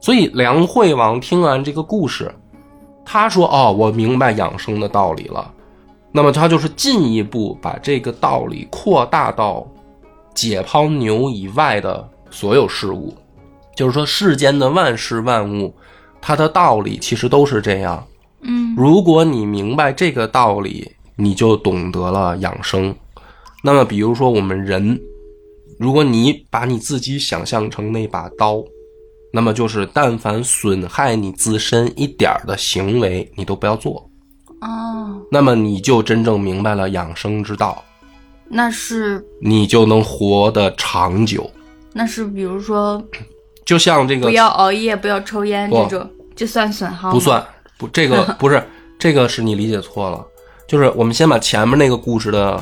[0.00, 2.32] 所以梁惠王听完这个故事，
[3.06, 5.50] 他说：“哦，我明白养生的道理了。”
[6.12, 9.66] 那么他就是进一步把这个道理扩大到
[10.34, 13.14] 解剖牛以外的所有事物，
[13.74, 15.74] 就是说世间的万事万物，
[16.20, 18.02] 它的道理其实都是这样。
[18.40, 22.94] 嗯，如果你明白这个道理，你就懂得了养生。
[23.62, 24.98] 那么，比如说我们人，
[25.78, 28.62] 如果你把你自己想象成那把刀，
[29.36, 34.08] 那么就是但凡损害你自身一点儿的行为，你都不要做。
[34.62, 37.84] 哦，那么你就真正明白了养生之道。
[38.48, 41.50] 那是你就能活得长久。
[41.92, 43.04] 那是比如说，
[43.66, 47.44] 就像这个不要熬夜，不要抽烟这种，就算损耗不算
[47.76, 48.66] 不，这个 不是
[48.98, 50.24] 这个是你理解错了。
[50.66, 52.58] 就是我们先把前面那个故事的。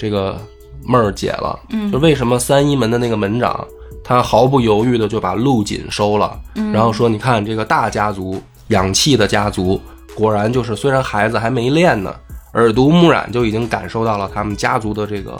[0.00, 0.40] 这个
[0.86, 3.66] 闷儿解了，嗯，就为什么三一门的那个门长，
[4.08, 9.78] 他毫不犹豫的就把陆锦收了，嗯，然后说，你看这个大家族养气的家族，
[10.14, 12.14] 果然就是虽然孩子还没练呢，
[12.54, 15.38] 耳濡目染就已经感受到了他们家族的这个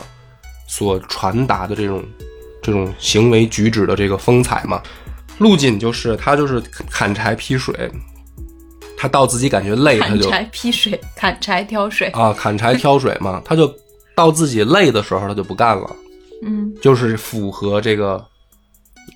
[0.67, 2.03] 所传达的这种
[2.61, 4.79] 这种行为举止的这个风采嘛。
[5.39, 7.91] 陆锦就是他就是砍柴劈水，
[8.95, 13.73] 他到自己感觉累，他就砍柴劈水，砍柴挑水啊，砍柴挑水嘛，他就。
[14.15, 15.89] 到自己累的时候，他就不干了。
[16.45, 18.21] 嗯，就是符合这个，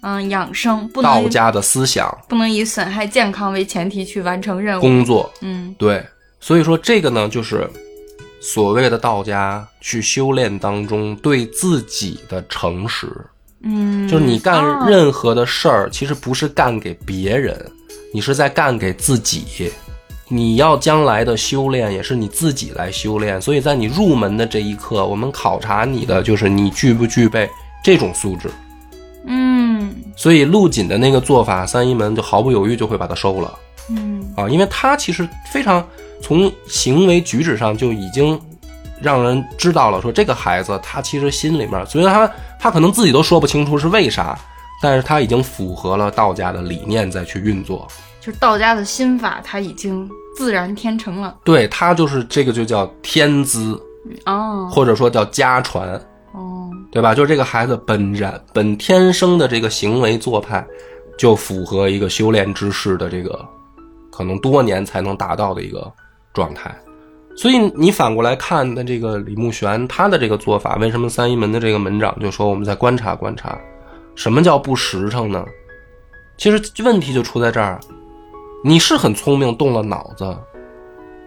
[0.04, 5.32] 嗯，养生道家的思想，不能以损害健康为前提去完成任务工作。
[5.42, 6.06] 嗯，对，
[6.42, 7.68] 所以说这个呢，就是
[8.42, 13.08] 所谓的道家去修炼当中对自己的诚实。
[13.62, 17.58] 嗯，就是你干任何的事儿，其实不是干给别人，
[18.14, 19.72] 你是在干给自己。
[20.28, 27.48] 你要将来的修炼也是你自己来修炼，所以在你入门的这一刻，我们考察你的就是你具不具备
[27.84, 28.50] 这种素质。
[29.26, 33.54] 嗯，所以陆锦的那个做法，三一门就毫不犹豫就会把他收了。
[33.90, 35.86] 嗯啊，因为他其实非常
[36.22, 38.40] 从行为举止上就已经
[39.02, 44.38] 让人知道了，说这个孩子他其实心里面，虽然他他可能自己都说不清楚是为啥，
[44.82, 47.88] 但是他已经符合了道家的理念再去运作。
[48.22, 51.36] 就是道家的心法，他已经自然天成了。
[51.44, 53.78] 对他就是这个就叫天资，
[54.26, 56.02] 哦或者说叫家传，哦，
[56.94, 57.16] 对吧？
[57.16, 60.64] 就是这个孩子本然本天生的这个行为做派，
[61.18, 63.44] 就符合一个修炼之士的这个
[64.12, 65.92] 可能多年才能达到的一个
[66.36, 66.72] 状态。
[67.36, 73.60] 所以你反过来看，那这个李慕玄他的这个做法，为什么三一门的这个门长就说我们再观察观察，
[74.14, 75.44] 什么叫不实诚呢？
[76.38, 77.80] 其实问题就出在这儿，
[78.64, 80.38] 你是很聪明，动了脑子，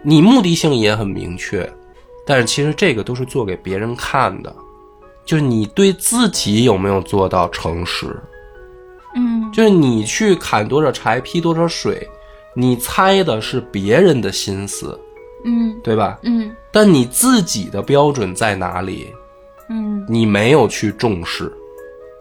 [0.01, 1.69] 你目的性也很明确，
[2.25, 4.55] 但是其实这个都是做给别人看的，
[5.27, 8.07] 就是你对自己有没有做到诚实？
[9.15, 12.07] 嗯就是你去砍多少柴，劈多少水，
[12.55, 14.97] 你猜的是别人的心思，
[15.43, 16.17] 嗯对吧？
[16.23, 19.07] 嗯但你自己的标准在哪里？
[19.69, 21.51] 嗯你没有去重视。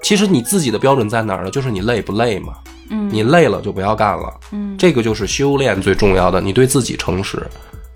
[0.02, 1.50] 其实你自己的标准在哪儿呢？
[1.50, 2.54] 就是你累不累嘛？
[2.90, 4.32] 嗯，你累了就不要干了。
[4.52, 7.44] 嗯这个就是修炼最重要的，你对自己诚实，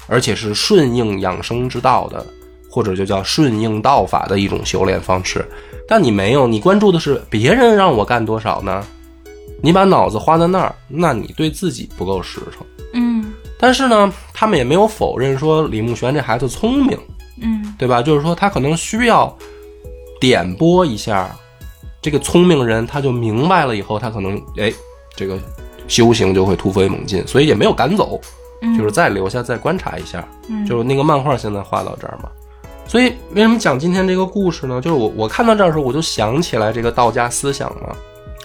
[0.06, 2.24] 而且是顺应养生之道的，
[2.70, 5.44] 或者就叫顺应道法的一种修炼方式。
[5.88, 8.84] 但你没有，你关注的是别人让我干多少呢？
[9.62, 12.66] 你把脑子花在那儿，那你对自己不够实诚。
[12.94, 16.98] 嗯但是呢，他们也没有否认说李慕玄这孩子聪明，
[17.42, 18.00] 嗯对吧？
[18.00, 19.36] 就是说他可能需要
[20.18, 21.30] 点拨一下
[22.00, 24.72] 这个聪明人，他就明白了以后，他可能哎，
[25.14, 25.38] 这个
[25.88, 28.18] 修行就会突飞猛进，所以也没有赶走，
[28.62, 30.26] 嗯，就是再留下再观察一下。
[30.48, 32.30] 嗯就是那个漫画现在画到这儿嘛，
[32.90, 34.80] 所以为什么讲今天这个故事呢？
[34.80, 37.96] 就是我我看到这儿的时候，我就想起来这个道家思想了，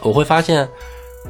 [0.03, 0.69] 我会发现。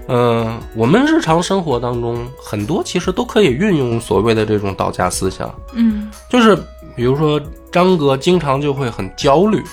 [0.10, 6.54] 嗯，我们日常生活当中很多其实都可以运用所谓的这种道家思想，嗯就是
[6.98, 9.64] 比如说张哥经常就会很焦虑，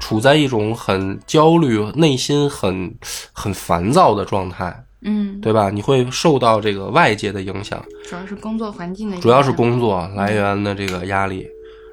[0.00, 2.94] 处在一种很焦虑、内心很
[3.32, 5.70] 很烦躁的状态，嗯，对吧？
[5.70, 11.44] 你会受到这个外界的影响，主要是工作环境的主要是工作来源的这个压力。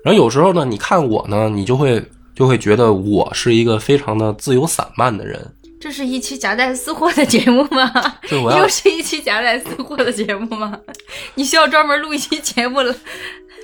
[0.05, 1.99] 然后有时候呢，你看我呢，你就会
[2.35, 5.51] 就会觉得我是一个非常的自由散漫的人，
[5.85, 7.93] 这是一期夹带私货的节目吗？
[8.57, 10.75] 又是一期夹带私货的节目吗？
[11.35, 12.91] 你需要专门录一期节目了？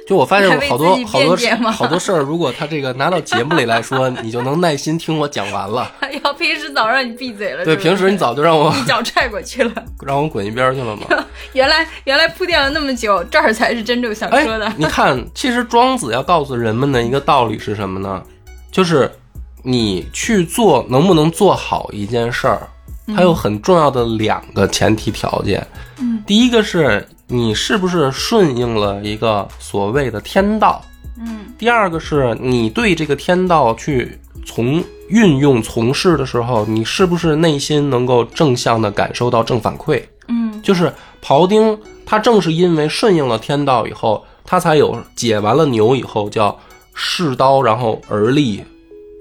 [0.07, 1.35] 就我发现我好多好多
[1.71, 5.91] 好多事儿，如果他这个拿到节目里来说， 你就能耐心听我讲完了。
[6.01, 9.71] 哎呀，平时早让你闭嘴了，对，平时你早就让我一脚踹过去了。
[10.05, 11.07] 让我滚一边去了嘛。
[11.53, 18.21] 原来原来铺垫了那么久，这儿才是真正想哎说的。，你看，其实庄子要告诉人们的一个道理是什么呢？
[18.71, 19.11] 就是
[19.63, 22.67] 你去做能不能做好一件事儿，
[23.15, 25.65] 它有很重要的两个前提条件。
[25.99, 30.83] 嗯，第一个是你是不是顺应了一个所谓的天道，
[31.19, 31.45] 嗯。
[31.57, 40.01] 第二个是你对这个天道去从运用从事的时候，你是不是内心能够正向的感受到正反馈？
[40.27, 40.61] 嗯。
[40.63, 40.91] 就是
[41.23, 46.57] 庖丁，他正是因为顺应了天道以后，他才有解完了牛以后叫
[46.93, 48.63] 试刀，然后而立，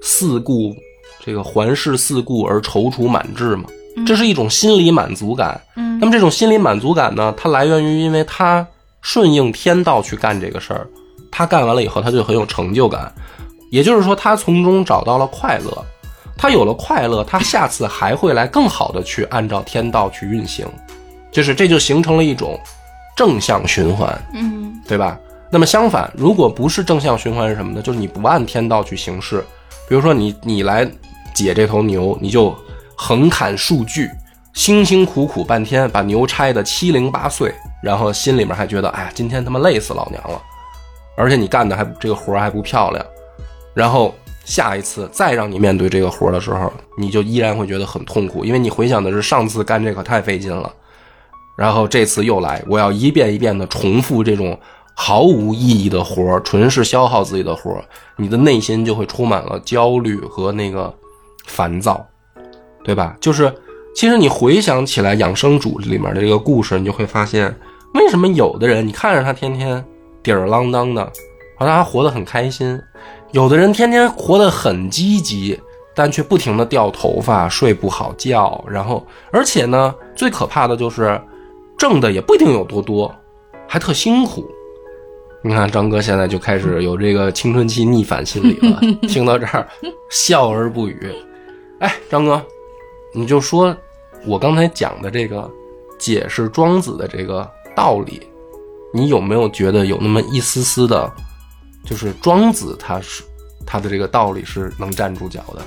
[0.01, 0.75] 四顾
[1.23, 3.65] 这个环视四顾而踌躇满志嘛，
[4.05, 5.59] 这是一种心理满足感。
[5.75, 8.65] 嗯那么这种心理满足感呢，它来源于因为他
[9.01, 10.87] 顺应天道去干这个事儿，
[11.31, 13.13] 他干完了以后，他就很有成就感，
[13.69, 15.85] 也就是说，他从中找到了快乐。
[16.37, 20.65] 他有了快乐，他下次还会来更好的去按照天道去运行，
[21.31, 22.59] 就是这就形成了一种
[23.15, 25.19] 正向循环，嗯对吧？
[25.51, 27.81] 那么相反，如果不是正向循环是什么呢？
[27.83, 29.45] 就是你不按天道去行事，
[29.91, 30.89] 比如说你你来
[31.33, 32.55] 解这头牛，你就
[32.95, 34.09] 横砍竖锯，
[34.53, 40.41] 辛辛苦苦半天把牛拆得七零八碎，然后心里面还觉得，哎呀，今天他妈累死老娘了，
[41.17, 43.05] 而且你干的还这个活还不漂亮，
[43.73, 50.71] 然后下一次再让你面对这个活的时候，你就依然会觉得很痛苦，因为你回想的是上次干这可太费劲了，
[51.57, 54.57] 然后这次又来，我要一遍一遍的重复这种
[54.93, 57.83] 毫无意义的活儿，纯是消耗自己的活儿，
[58.17, 60.93] 你的内心就会充满了焦虑和那个
[61.45, 62.05] 烦躁，
[62.83, 63.15] 对吧？
[63.19, 63.51] 就是
[63.95, 67.53] 其实你回想起来《养生主》里面的这个故事，你就会发现，
[67.93, 69.83] 为什么有的人你看着他天天
[70.21, 71.03] 吊儿郎当的，
[71.57, 72.79] 好像还活得很开心，
[73.31, 75.59] 有的人天天活得很积极，
[75.95, 81.19] 但却不停的掉头发、睡不好觉，然后而且呢，最可怕的就是
[81.77, 83.13] 挣的也不一定有多多，
[83.67, 84.49] 还特辛苦。
[85.43, 88.79] 你看张哥现在就开始有这个青春期逆反心理了，
[89.09, 89.67] 听到这儿
[90.09, 91.11] 笑而不语。
[91.79, 92.41] 哎，张哥，
[93.13, 93.75] 你就说
[94.25, 95.49] 我刚才讲的这个
[95.97, 98.21] 解释庄子的这个道理，
[98.93, 101.11] 你有没有觉得有那么一丝丝的，
[101.83, 103.23] 就是庄子他是
[103.65, 105.61] 他的这个道理是能站住脚的？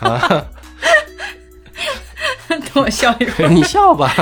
[0.00, 0.44] 啊，
[2.48, 3.48] 等我笑一会儿。
[3.50, 4.14] 你笑吧，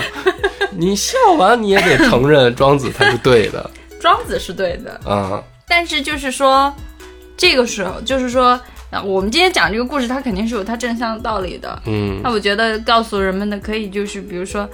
[0.81, 3.71] 你笑完你也得承认庄子他是对的
[4.01, 5.43] 庄子是对的，啊。
[5.69, 6.75] 但是就是说，
[7.37, 8.59] 这个时候就是说，
[8.91, 11.81] 啊我们今天讲这个故事，它肯定是有它正向的道理的。
[11.85, 14.67] 嗯那我觉得告诉人们的可以就是，比如说，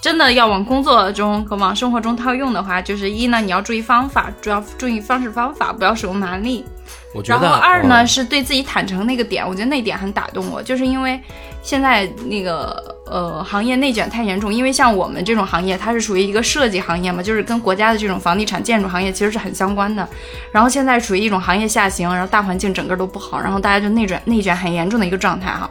[0.00, 6.64] 真的要往工作中和往生活中套用的话，就是一呢，你要注意方法，主要注意方式方法，不要使用蛮力。
[7.12, 11.20] 我觉得然后二呢、嗯是对自己坦诚那个点，我觉得那点很打动我，就是因为
[11.62, 20.08] 现在那个呃行业内卷太严重，因为像我们这种行业，它是属于一个设计行业嘛，就是跟国家的这种房地产建筑行业其实是很相关的。
[20.52, 25.68] 然后现在属于一种行业下行，然后大环境整个都不好，然后大家就内卷内卷很严重的一个状态哈。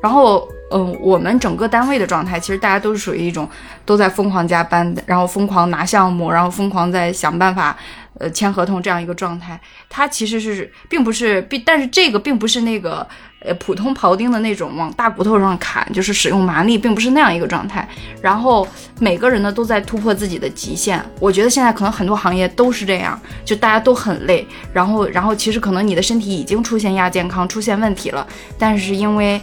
[0.00, 3.48] 然后，嗯、我们整个单位的状态，其实大家都是属于一种
[3.84, 7.76] 都在疯狂加班，然后疯狂拿项目，然后疯狂在想办法，
[8.18, 9.60] 呃，签合同这样一个状态。
[9.88, 13.06] 它其实是并不是，并但是这个并不是那个
[13.40, 17.88] 呃普通庖丁的那种往大骨头上砍，就是使用蛮力，并不是那样一个状态。
[18.20, 18.66] 然后
[18.98, 21.00] 每个人呢都在突破自己的极限。
[21.20, 28.26] 我觉得现在可能很多行业都是这样，就大家都很累，然后然后其实可能你的身体已经出现亚健康，出现问题了，
[28.58, 29.40] 但是因为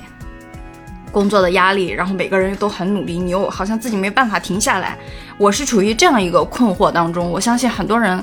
[1.14, 4.98] 工作的压力，然后每个人都很努力，你又好像自己没办法停下来。
[5.38, 8.22] 我是处于这样一个困惑当中，我相信很多人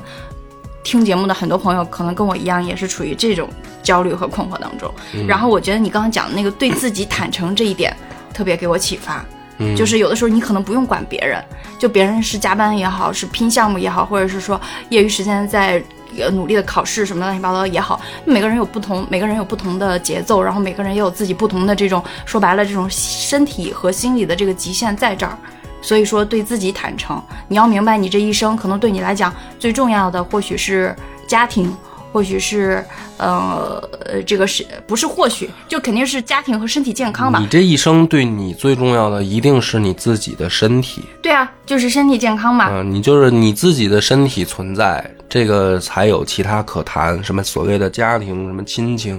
[0.82, 3.49] 听节目的很多朋友可能跟我一样，也是处于这种
[3.82, 4.93] 焦虑和困惑当中。
[5.26, 7.97] 然后我觉得你刚刚讲的那个对自己坦诚这一点，
[8.34, 9.24] 特别给我启发。
[9.62, 11.45] 嗯就是有的时候你可能不用管别人，
[11.78, 15.82] 就别人是加班也好，是拼项目也好，或者是说业余时间在
[16.18, 25.38] 呃努力的考试什么乱七八糟也好，每个人有不同，每个人有不同的节奏，然后每个人也有自己不同的这种说白了这种身体和心理的这个极限在这儿。
[25.82, 30.94] 所以说，对自己坦诚，你要明白，你这一生可能对你来讲最重要的，或许是
[31.26, 31.74] 家庭，
[32.12, 32.84] 或许是
[33.16, 37.46] 呃呃这个是不是或许就肯定是家庭和身体健康吧你？
[37.46, 42.68] 这一生对你最重要的一定是你自己的身体对啊，就是身体健康嘛。
[42.70, 47.22] 嗯、你就是你自己的身体存在，这个才有其他可谈。
[47.24, 49.18] 什么所谓的家庭，什么亲情，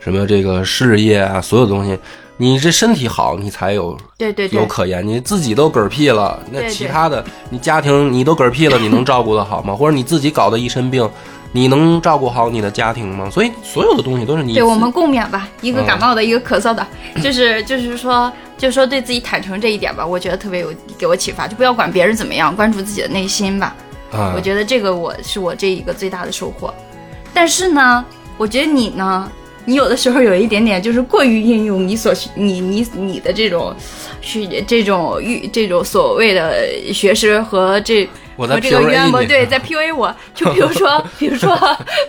[0.00, 1.98] 什么这个事业啊，所有东西，
[2.38, 5.06] 你这身体好，你才有对对对有，可言。
[5.06, 9.74] 你自己都嗝屁了，那其他的，你家庭你都嗝屁了，你能照顾得好吗？
[9.76, 11.10] 或者你自己搞得一身病，
[11.50, 13.28] 你能照顾好你的家庭吗？
[13.28, 16.86] 所以所有的东西都是你自对我们共勉吧，一个嗯感冒的，一个咳嗽的，
[17.20, 23.74] 就是就是说，就是说对自己坦诚这一点吧，我觉得特别有给我启发，就不要管别人怎么样，关注自己的内心吧。
[24.12, 26.72] 啊我，觉得这个我是我这一个最大的收获。
[27.34, 28.04] 但是呢，
[28.36, 29.30] 我觉得你呢，
[29.64, 33.74] 你有的时候有一点点就是过于应用你所你你你的这种
[34.20, 40.14] 去这种预这种所谓的学识和这和这个渊博，对，在 PUA 我。
[40.34, 41.56] 就比如说， 比如说，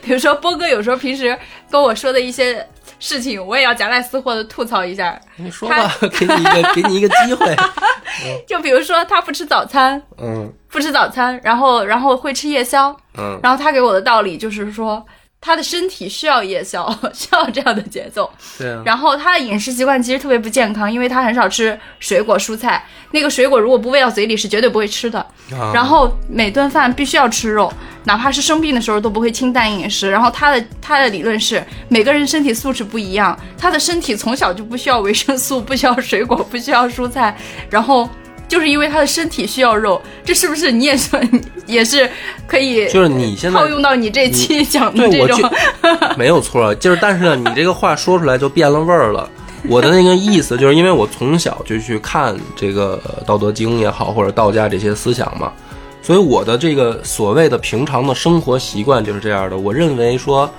[0.01, 1.37] 比如说，波哥有时候平时
[1.69, 2.65] 跟我说的一些
[2.99, 5.19] 事情，我也要夹带私货的吐槽一下。
[5.37, 7.55] 你说吧，给你一个给你一个机会，
[8.47, 15.03] 就比如说，他不吃早餐，嗯不吃早餐，然后然后会吃夜宵，嗯然后他给我的道理就是说，
[15.41, 18.29] 他的身体需要夜宵， 需要这样的节奏。
[18.57, 25.19] 对啊，然后他的饮食习惯其实特别不健康，因为他很少吃水果蔬菜，那个水果如果不喂到嘴里是绝对不会吃的。
[25.51, 30.11] 啊然后每顿饭必须要吃肉，哪怕是生病的时候都不会清淡饮食。
[30.11, 37.35] 然后他的他的理论是，每个人身体素质不一样，他的身体从小就不需要维生素，不需要水果，不需要蔬菜，
[37.71, 38.07] 然后。
[38.49, 41.11] 就是因为他的身体需要肉，这是不是你也是
[41.65, 42.09] 也是
[42.45, 45.51] 可以就是你现在套用到你这期讲的这种？
[46.17, 49.29] 没有错，就是但是呢，你这个话说出来就变了味儿了。
[49.67, 55.51] 我的那个意思就是因为我从小就去看这个《道德经》也好，或者道家这些思想嘛，
[56.01, 59.57] 所以我的这个所谓的平常的生活习惯就是这样的。
[59.57, 60.49] 我认为说，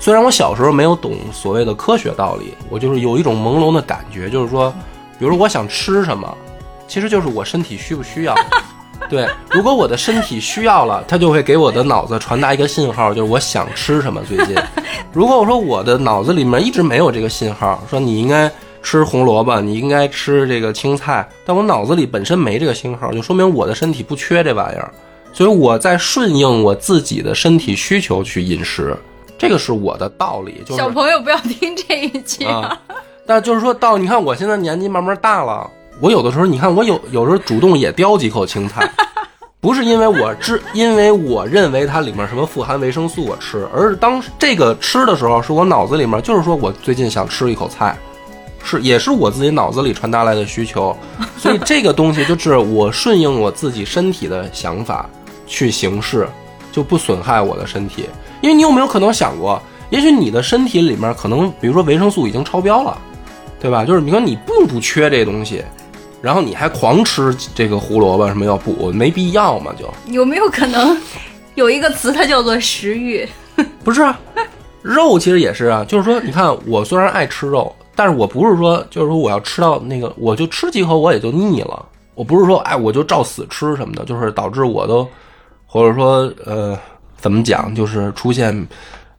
[0.00, 4.72] 虽然我小时候没有懂所谓的科学道理，我就是有一种朦胧的感觉，就是说，
[5.18, 6.36] 比如说我想吃什么，
[6.88, 8.34] 其实就是我身体需不需要。
[9.08, 14.20] 对，如果我的身体需要了，它就会给我的脑子传达一个信号，就是我想吃什么。
[14.24, 14.56] 最近，
[15.12, 18.50] 如果我说我的脑子里面一直没有这个信号，说你应该
[18.82, 24.90] 吃红萝卜，你应该吃这个青菜，但我脑子里本身没这个信号，就说明我的身体不缺这玩意儿，
[25.32, 28.96] 所以我在顺应我自己的身体需求去饮食，
[29.38, 30.60] 这个是我的道理。
[30.66, 32.76] 就是小朋友不要听这一期啊。
[33.24, 35.70] 但就是说到你看我现在年纪慢慢大了，
[36.00, 38.88] 我有的时候你看我有有时候主动也叼几口青菜，
[39.60, 47.98] 不是因为我知，因为我认为它里面什么富含维生素我吃，而是当这个吃的时候，是我脑子里面就是说我最近想吃一口菜，
[48.62, 50.96] 是也是我自己脑子里传达来的需求，
[51.36, 55.10] 所以这个东西就是我顺应我自己身体的想法
[55.48, 56.28] 去行事，
[56.70, 58.08] 就不损害我的身体。
[58.40, 62.96] 因为你有没有可能想过，也许你的身体里面可能，比如说维生素已经超标了，
[63.58, 63.84] 对吧？
[63.84, 65.64] 就是你说你并不缺这东西，
[66.20, 69.72] 然后你还狂吃这个胡萝卜什么要补，没必要嘛？
[69.78, 70.96] 就有没有可能
[71.54, 73.28] 有一个词，它叫做食欲？
[73.82, 74.18] 不是啊，
[74.82, 81.84] 肉其实也是啊，就是说，你看我虽然爱吃肉，但是我不是说就是说我要吃到那个，我就吃几口我也就腻了。
[82.14, 85.08] 我不是说哎我就照死吃什么的，就是导致我都
[85.66, 86.76] 或者说呃
[87.16, 88.66] 怎么讲，就是出现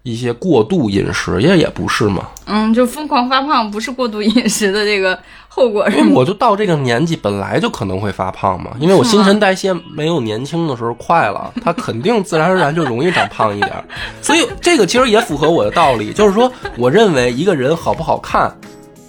[0.04, 2.28] 一些过度饮食，也也不是嘛。
[2.46, 5.18] 嗯，就疯狂发胖，不是过度饮食的这个
[5.60, 6.14] 后果是吗？
[6.16, 13.84] 我就到这个年纪，本来就可能会发胖嘛，因为我新陈代谢没有年轻的时候快了，它肯定自然而然就容易长胖一点儿。
[14.22, 18.50] 所以这个其实也符合我的道理，就是说，我认为一个人好不好看，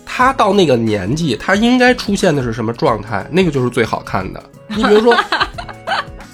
[0.05, 4.43] 他到那个年纪，他应该出现的是什么状态，那个就是最好看的。
[4.67, 5.15] 你比如说，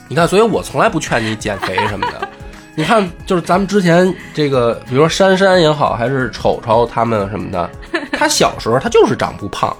[0.08, 2.26] 你看，所以我从来不劝你减肥什么的。
[2.74, 7.70] 你看，就是咱们之前这个，比如说珊珊也好，还是丑丑他们什么的，
[8.12, 9.74] 他小时候他就是长不胖，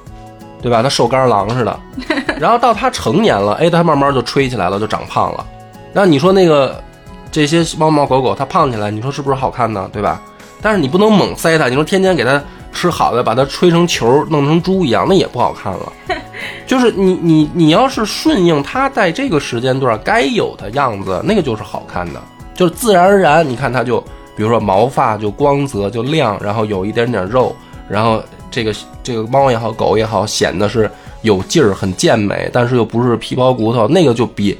[0.66, 0.82] 对吧？
[0.82, 1.80] 他瘦干狼似的，
[2.40, 5.46] 然后到他成年了，哎，他慢慢就吹起来了，就长胖了。
[5.92, 6.82] 那你说那个
[7.30, 9.88] 这些猫猫狗狗，它胖起来，你说是不是好看呢？
[9.92, 10.20] 对吧？
[10.60, 12.42] 但是你不能猛塞它，你说天天给它
[12.72, 15.92] 吃好的，把它吹成球，弄成猪一样，那也不好看了。
[16.66, 22.20] 就是你你你要是顺应它在这个时间段该有的样子，那个就是好看的。
[22.54, 24.00] 就是自然而然，你看它就，
[24.34, 27.54] 比如说毛发就光泽就亮，然后有一点点肉，
[27.88, 30.90] 然后这个这个猫也好，狗也好，显得是
[31.22, 34.57] 有劲儿，很健美，但是又不是皮包骨头，那个就比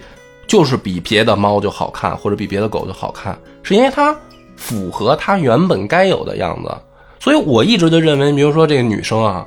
[0.47, 4.14] 就是比别的猫就好看，或者比别的狗就好看，是因为它
[4.57, 6.74] 符合它原本该有的样子。
[7.18, 9.45] 所以我一直就认为，比如说这个女生啊，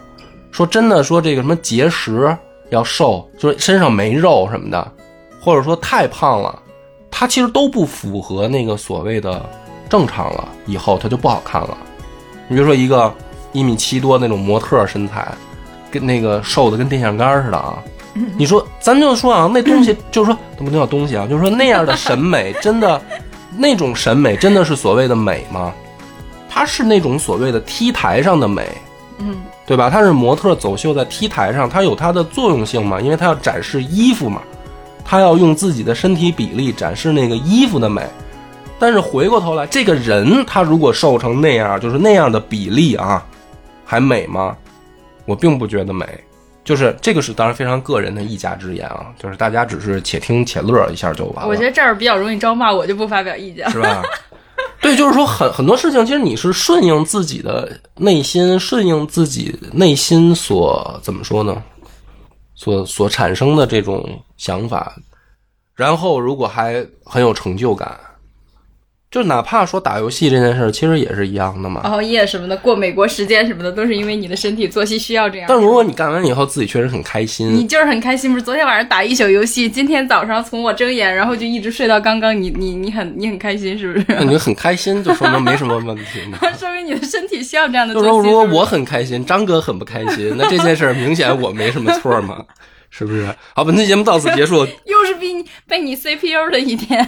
[0.52, 2.36] 说真的说这个什么节食
[2.72, 4.92] 要瘦，就是身上没肉什么的，
[5.42, 6.62] 或者说太胖了。
[7.12, 9.44] 它其实都不符合那个所谓的
[9.90, 11.78] 正常了，以后它就不好看了。
[12.48, 13.14] 你比如说一个
[13.60, 15.28] 一米七多那种模特身材，
[15.92, 17.78] 跟那个瘦的跟电线杆似的啊。
[18.38, 21.28] 你说咱就说啊，那东西就是说怎么叫东西啊？
[21.30, 23.02] 就是说那样的审美真的，
[23.58, 25.74] 那种审美真的是所谓的美吗？
[26.50, 28.68] 它是那种所谓的 T 台上的美，
[29.20, 29.90] 嗯，对吧？
[29.90, 33.00] 它是模特走秀在 T 台上，它有它的作用性嘛？
[33.00, 34.42] 因为它要展示衣服嘛。
[35.12, 38.04] 他要用自己的身体比例展示那个衣服的美，
[38.78, 43.26] 但是回过头来，这个人他如果瘦成那样，就是那样的比例啊，
[43.90, 44.56] 还美吗？
[45.26, 46.06] 我并不觉得美。
[46.64, 51.48] 就是这个是当然非常个人的一家之言啊，就是大家只是且听且乐一下就完了。
[51.48, 54.04] 我觉得这儿比较容易招骂，我就不发表意见，是吧？
[54.80, 61.60] 对，就是说很很多事情，其实你是顺应自己的内心，顺应自己内心所怎么说呢？
[62.54, 64.94] 所所产生的这种想法，
[65.74, 68.00] 然后如果还很有成就感，
[69.12, 71.82] 就哪怕说打游戏这件事，其实也是一样的嘛。
[71.82, 75.48] 熬夜什么的，过美国时间什么的，都是因为你的身体作息需要这样。
[75.50, 78.30] 但如果你干完以后自己确实很开心，你就是很开心。
[78.32, 82.40] 不是昨天晚上打一宿游戏，今天早上从我睁眼，然后就一直睡到刚刚。
[82.40, 84.26] 你你你很你很开心，是不是？
[84.26, 86.38] 你很开心，就说明没什么问题嘛。
[86.56, 87.96] 说明你的身体需要这样的。
[87.96, 92.46] 就说如果我很开心，张哥很不开心，那这件事明显我没什么错嘛。
[92.92, 93.28] 是不是？
[93.56, 94.58] 好，本期节目到此结束。
[94.86, 97.08] 又是被你被你 CPU 的一天。